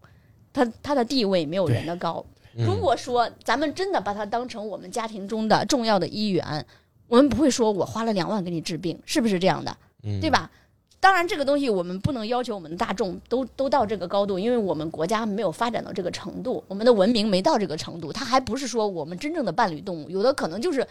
[0.52, 2.24] 它它的地位没有人的高。
[2.58, 6.64] 嗯如果说咱们真的把它当成我们家庭中的重要的一员，
[7.06, 9.76] 我们不会说我花了两万给你治病，是不是这样的？
[10.04, 10.30] 嗯对？
[10.30, 10.50] 吧？
[10.98, 20.84] 当然，这个东西我们不能要求我们的大众都都到这个高度，因为我们国家没有发展到这个程度，我们的文明没到这个程度，它还不是说我们真正的伴侣动物，有的可能就是，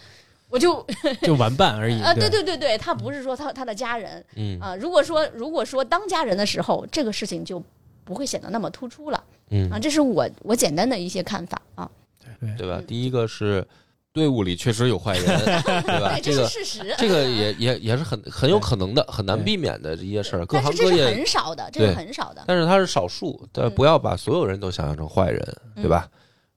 [0.49, 0.85] 我就
[1.23, 2.01] 就玩伴而已。
[2.01, 2.29] 啊，对。
[2.29, 4.59] 对对对，他不是说他他的家人嗯。
[4.59, 7.61] 啊，如果说如果说当家人的时候，这个事情就
[8.03, 9.23] 不会显得那么突出了。
[9.49, 9.69] 嗯。
[9.71, 11.89] 啊，这是我我简单的一些看法啊，
[12.39, 12.67] 对对。
[12.67, 12.81] 吧？
[12.87, 13.65] 第一个是
[14.13, 15.25] 队伍里确实有坏人，
[15.83, 16.15] 对吧？
[16.23, 21.05] 这这个是事实，这个也也也是很很有可能的，很难避免的一些事儿，各行各业。
[21.07, 25.41] 很少的，这是很少的，但是他是少数，不要把所有人都想象成坏人，
[25.75, 25.81] 嗯。
[25.83, 26.07] 对吧？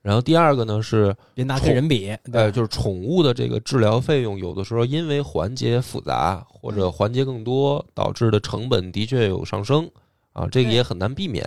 [0.09, 9.87] 然后第二个呢是，别拿跟人比，呃，就是宠物的这个治疗费用，有的时候因为环节复杂或者嗯环节更多，导致的成本的确有上升
[10.33, 11.45] 啊，这个也很难避免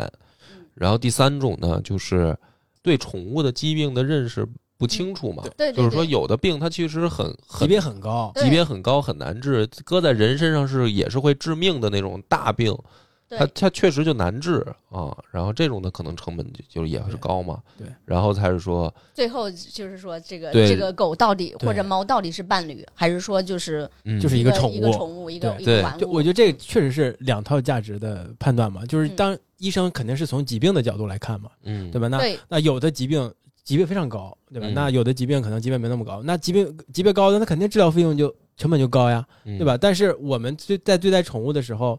[0.54, 0.64] 嗯。
[0.76, 2.38] 然后第三种呢，就是
[2.84, 4.48] 对宠物的疾病的认识
[4.78, 5.42] 不清楚嘛。
[5.58, 12.78] 对，就是说有的病它其实很级别很高，级别很高很难治，搁在人身上是也是会致命的那种大病。
[13.38, 17.62] 它它确实就难治啊，然后这种的可能成本就就也是高嘛。
[17.78, 23.90] 对，然后才是说，最后就是说这个这个狗到底或者猫到底是伴侣，还是说就是
[24.22, 26.12] 就是一个宠物，一个宠物，一个一个玩物。
[26.12, 32.08] 我觉得这确实是两套价值的判断嘛，就是当医生肯定是从疾病的角度来看嘛，嗯，对吧？
[32.08, 32.20] 那
[32.50, 34.68] 那有的疾病级别非常高，对吧？
[34.74, 39.78] 那有的疾病可能级别没那么高，那级别级别高的那肯定治疗费用就成本就高呀，对吧？
[39.78, 41.98] 但是我们对在对待宠物的时候。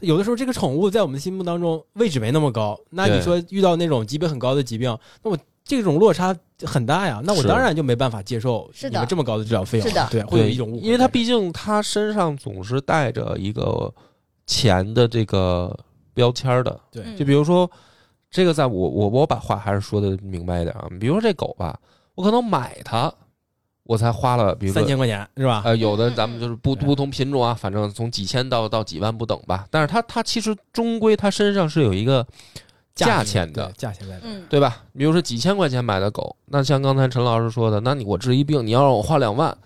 [0.00, 2.78] 有的时候，这个宠物在我们的心目当中位置没那么高。
[2.90, 7.20] 那你说遇到那种级别很高的疾病，那我这种落差很大呀。
[7.24, 9.88] 那我当然就没办法接受你们这么高的治疗费用。
[9.88, 13.92] 是的，对，会有一种误因为它毕竟它身上总是带着一个
[14.46, 15.76] 钱的这个
[16.14, 16.80] 标签的。
[16.90, 17.70] 对，就比如说
[18.30, 20.88] 这个，在我我我把话还是说的明白一点啊。
[21.00, 21.78] 比如说这狗吧，
[22.14, 23.12] 我可能买它。
[23.90, 25.62] 我才花了，比如三千块钱是吧？
[25.64, 29.66] 呃，有的咱们就是不不同品种啊，反正从几千到到几万不等吧。
[29.68, 32.24] 但是它它其实终归它身上是有一个
[32.94, 34.84] 价钱的，价钱在的，对吧？
[34.96, 39.58] 比如说几千块钱买的狗，那像刚才陈老师说的，那你我治一病，你要让我花两万。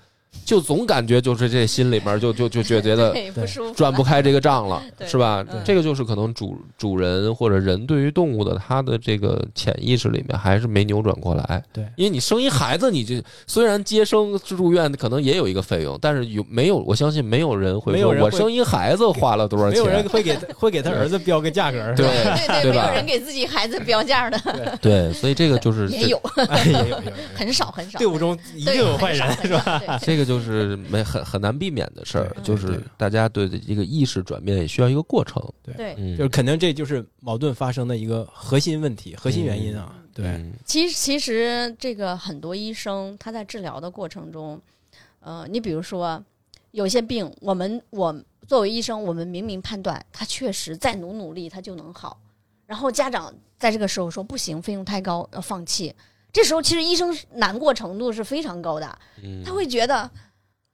[0.44, 3.14] 就总感觉就是这心里面就就就觉得
[3.74, 5.44] 转不开这个账了， 是吧？
[5.64, 11.62] 这个就是可能主主人或者人对于动物的他的这个潜意识里面还是没扭转过来。
[11.72, 13.14] 对，因为你生一孩子，你就
[13.46, 16.76] 虽然接生住院可能也有一个费用，但是有没有？
[16.78, 19.72] 我相信没有人会说我生一孩子花了多少钱？
[19.72, 22.06] 没有人会给会给他儿子标个价格，对
[22.62, 24.78] 对对，没有人给自己孩子标价的。
[24.82, 26.20] 对，所以这个就是也有，
[26.66, 27.02] 也，有，
[27.34, 27.98] 很少很少。
[27.98, 29.98] 队伍中一定有坏人，是吧？
[30.02, 31.04] 这个就是没。
[31.04, 35.40] 很很难避免的事儿，就是大家对这个意识转变也需要一个过程。
[35.62, 39.94] 对，就是肯定这就是矛盾发生的一个核心问题、核心原因啊。
[40.14, 44.58] 对，其实其实这个很多医生他在治疗的过程中，
[45.20, 46.24] 呃，你比如说
[46.70, 48.14] 有些病，我们我
[48.48, 52.18] 作为医生，我们明明判断他确实再努努力他就能好，
[52.66, 55.94] 然后家长在这个时候说不行，费用太高要放弃，
[56.34, 58.98] 这时候其实医生难过程度是非常高的，
[59.46, 60.10] 他会觉得。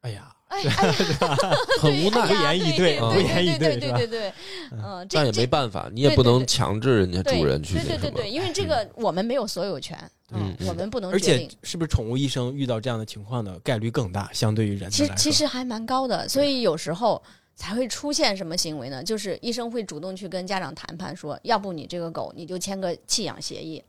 [0.01, 0.73] 哎呀，哎呀，
[1.79, 4.33] 很无奈，不言以对，不言以对，对对对，
[4.71, 9.99] 嗯，但也没办法，你也不能强制人家主人去，对对对，因为这个我们没有所有权，
[10.33, 11.13] 嗯，我们不能。
[11.13, 14.91] 而且，是不是宠物医生遇到这样的情况的概率更大，相对于人？
[14.91, 17.23] 其实其实还蛮高的，所以有时候
[17.55, 19.05] 才会出现什么行为呢？
[19.05, 23.85] 就是医生会主动去跟家长谈判，说，要不你这个狗你就签个弃养协议。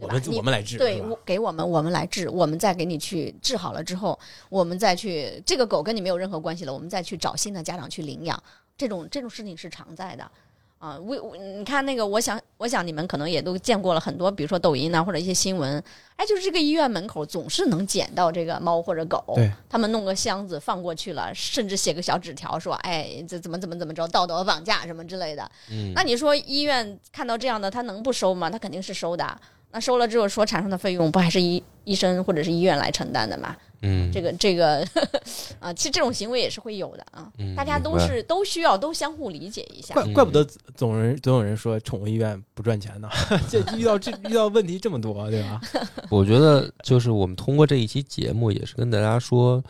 [0.00, 4.18] 我们我们来治，对，给我们我们来治，我们再给你去治好了之后，
[4.48, 8.42] 我们再去这个狗跟你没有任何关系了，我们再去找新的家长去领养，
[8.76, 10.28] 这种这种事情是常在的，
[10.80, 15.80] 啊，我我你看那个，我想我想你们可能也都见过了很多，比如说抖音啊或者一些新闻，
[16.16, 19.38] 哎，就是这个医院门口总是能捡到这个猫或者狗，
[19.70, 28.50] 他们弄个箱子放过去了，甚至写个小纸条说，哎，这怎么怎么怎么着，道德绑架什么之类的，嗯，那你说医院看到这样的，他能不收吗？
[28.50, 29.40] 他肯定是收的。
[29.74, 33.56] 那收了之后，所产生的费用不还是医医生或者是医院来承担的吗？
[33.82, 34.86] 嗯，这个这个
[35.58, 37.28] 啊，其实这种行为也是会有的啊。
[37.38, 39.92] 嗯，大家都是都需要都相互理解一下。
[39.92, 40.46] 怪怪不得
[40.76, 43.08] 总人总有人说宠物医院不赚钱呢，
[43.50, 45.60] 这遇到这遇到问题这么多，对吧？
[46.08, 49.60] 我觉得就是我们通过这一期节目，也是跟大家说，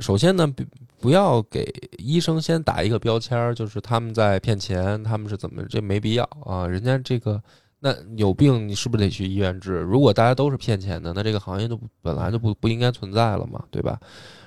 [0.00, 0.62] 首先呢，不
[1.00, 7.42] 不要给医生先打一个标签，就是他们在骗钱，他们是怎么这没必要啊，人家这个。
[7.86, 9.78] 那有病，你是不是得去医院治？
[9.78, 14.00] 如果大家都是骗钱的，那这个行业就本来就不不应该存在了嘛，对吧？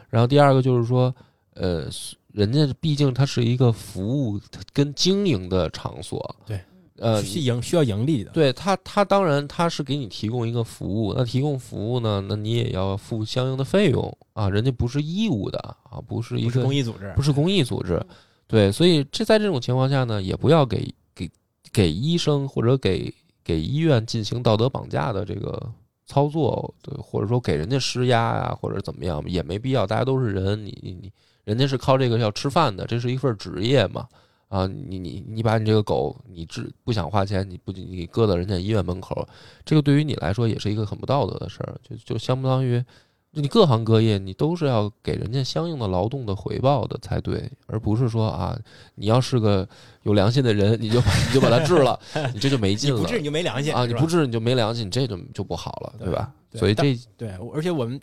[0.10, 1.16] 然后第二个就是说，
[1.54, 1.88] 呃，
[2.34, 4.38] 人家毕竟它是一个服务
[4.74, 6.60] 跟经营的场所，对，
[6.98, 15.58] 呃，是盈需要盈利的，对他，他当然他是给你提供一个服务，那提供服务呢，那你也要付相应的费用啊，人家不是义务的
[15.90, 18.06] 啊，不是一个公益组织，不是公益组织，
[18.48, 21.32] 对，所以这在这种情况下呢，也不要给给
[21.72, 23.14] 给医生或者给。
[23.50, 25.60] 给医院进行道德绑架的这个
[26.06, 29.88] 操作，对，或者说给人家施压呀，或者怎么样，也没必要。
[29.88, 31.12] 大家都是人，你你你，
[31.46, 34.08] 人家是靠这个要吃饭的，这是一份职业嘛？
[34.50, 39.28] 啊，你你你把你这个狗，你治不想花钱，你不你搁到人家医院门口，
[39.66, 42.84] 这个对于你来说也是一个很不道德的事儿，就就相当于。
[43.32, 48.60] 你各行各业，你都是要给人家相应的劳动的回报的才对，而不是说啊，
[48.96, 49.68] 你要是个
[50.04, 52.00] 有良心的人，你就你就把他治了，
[52.34, 53.00] 你这就没劲了。
[53.02, 53.86] 不治你就没良心啊！
[53.86, 56.34] 你不治你就没良心，你这就就不好了，对吧？
[56.56, 58.00] 所以这对，而且我们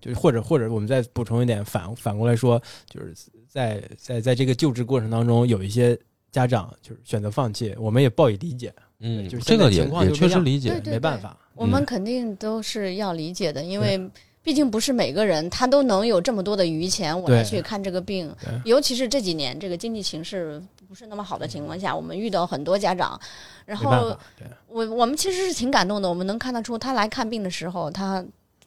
[0.00, 3.14] 就是或者或者我们再补充一点，反反过来说，就是
[3.48, 5.98] 在在在这个救治过程当中，有一些
[6.30, 8.72] 家长就是选择放弃，我们也报以理解。
[9.00, 11.36] 嗯，就是这个也也确实理解对，对没办法。
[11.54, 13.98] 我们肯定都是要理解的，因为
[14.42, 18.34] 毕竟不是每个人他都能有这么多的余钱，我来去看这个病。
[18.64, 23.18] 尤其是这几年这个经济形势不是那么好的情况下，我们遇到很多家长，
[23.64, 24.16] 然后
[24.68, 26.08] 我我们其实是挺感动的。
[26.08, 28.24] 我们能看得出，他来看病的时候，他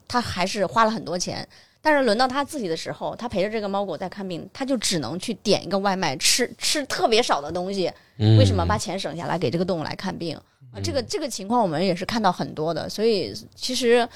[0.08, 1.48] 他还是花了很多钱。
[1.82, 7.92] 但是轮到他自己的时候，他陪着这个猫狗在看病，他就只能去点一个外卖，吃吃特别少的东西。
[8.18, 10.36] 嗯为什么把钱省下来给这个动物来看病？
[10.72, 12.90] 啊，这个这个情况我们也是看到很多的。
[12.90, 14.08] 所以其实，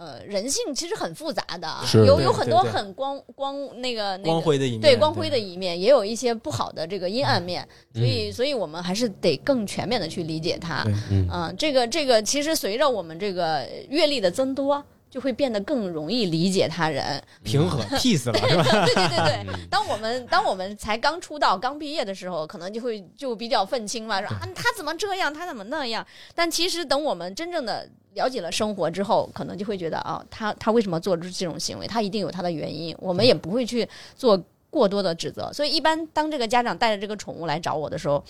[0.00, 10.84] 呃，人性其实很复杂的，有有很多很光光那个那个光辉的一面，对光辉的一面，也有一些不好的这个阴暗面，所以，所以我们还是得更全面的去理解它。
[11.10, 11.28] 嗯。
[11.30, 17.20] 嗯、这个这个，其实随着我们这个阅历的增多，就会变得更容易理解他人。
[17.42, 18.62] 平和 peace 了，是吧？
[18.86, 26.06] 对对对对，当我们当我们才刚出道、刚毕业的时候，可能就会就比较愤青嘛，说啊他怎么这样，他怎么那样。
[26.34, 34.40] 但其实等我们真正的了解了生活之后，可能就会觉得啊，他他为什么做出这种行为，他一定有他的原因，我们也不会去做
[34.70, 35.52] 过多的指责。
[35.52, 38.22] 所以一般当这个家长带着这个宠物来找我的时候，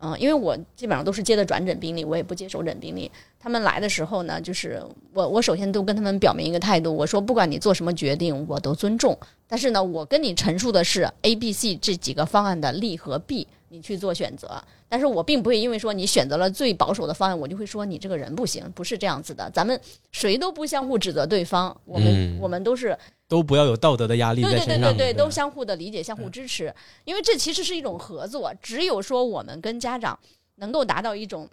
[0.00, 3.10] 嗯，因为我基本上都是接的转诊病例，我也不接手诊病例。
[3.42, 4.80] 他们来的时候呢，就是
[5.12, 9.18] 我我首先都跟他们表明一个态度，我说不管你做什么决定，我都尊重。
[9.48, 14.62] 但是呢，我跟你陈述的是 A、B、C 这几个方案的利和弊，你去做选择。
[14.88, 19.50] 但是我并不会因为说你选择了最保守的方案，我就会说你这个人不行，不是这样子的。
[19.50, 19.78] 咱们
[20.12, 26.72] 谁都不相互指责对方，我们、嗯我们都是都不要有道德的压力对在身上，对对对对，都相互的理解、相互支持，
[27.04, 28.54] 因为这其实是一种合作。
[28.62, 30.16] 只有说我们跟家长
[30.56, 31.48] 能够达到一种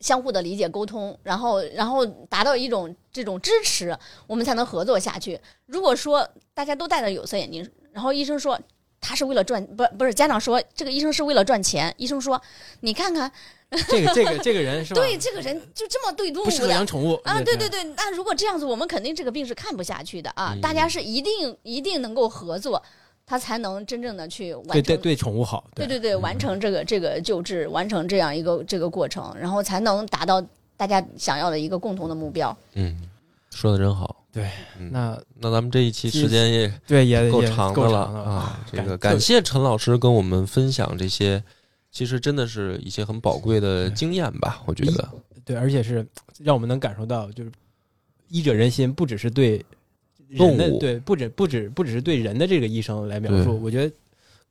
[0.00, 3.96] 相互的理解、沟通，然后然后达到一种这种支持，
[4.26, 5.40] 我们才能合作下去。
[5.66, 8.58] 如果说大家都戴着有色眼镜，然后医生说
[9.00, 12.40] 他是为了赚，不不是家长说这个医生是为了赚钱，医生说
[12.80, 13.30] 你看看，
[13.88, 15.00] 这个这 个这个人是吧？
[15.00, 20.56] 对这个人就这么对动不适物的合养宠物啊，对对对，那如果这样子，我们肯定这个病是看不下去的啊！
[20.62, 22.82] 大家是一定一定能够合作，
[23.28, 24.72] 他才能真正的去完成。
[24.72, 30.42] 对对对宠物好，对对对，完成这个这个救治，完成这样一个这个过程，然后才能达到
[30.78, 32.56] 大家想要的一个共同的目标。
[32.72, 32.98] 嗯，
[33.50, 34.16] 说的真好。
[34.30, 34.48] 对
[34.78, 38.60] 嗯那那咱们这一期时间也对也够长的了啊！
[38.70, 41.42] 这个感感谢陈老师跟我们分享这些，
[41.90, 45.08] 其实真的是一些很宝贵的经验吧，我觉得。
[45.44, 46.06] 对，而且是
[46.38, 47.50] 让我们能感受到，就是
[48.28, 49.64] 医者仁心，不只是对
[50.28, 53.94] 人的对，不止不止不只是对人的这个医生来描述，我觉得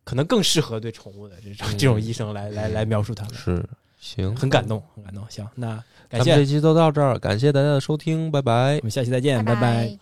[0.04, 3.66] 可能更适合对宠物的这种、嗯这种医生来来来描述他们，是，
[4.00, 5.24] 行，很感动，很感动。
[5.30, 8.82] 行，那咱感谢，们这期都到这儿，感谢大家的收听，拜拜我。
[8.84, 9.98] 们下期再见，拜拜拜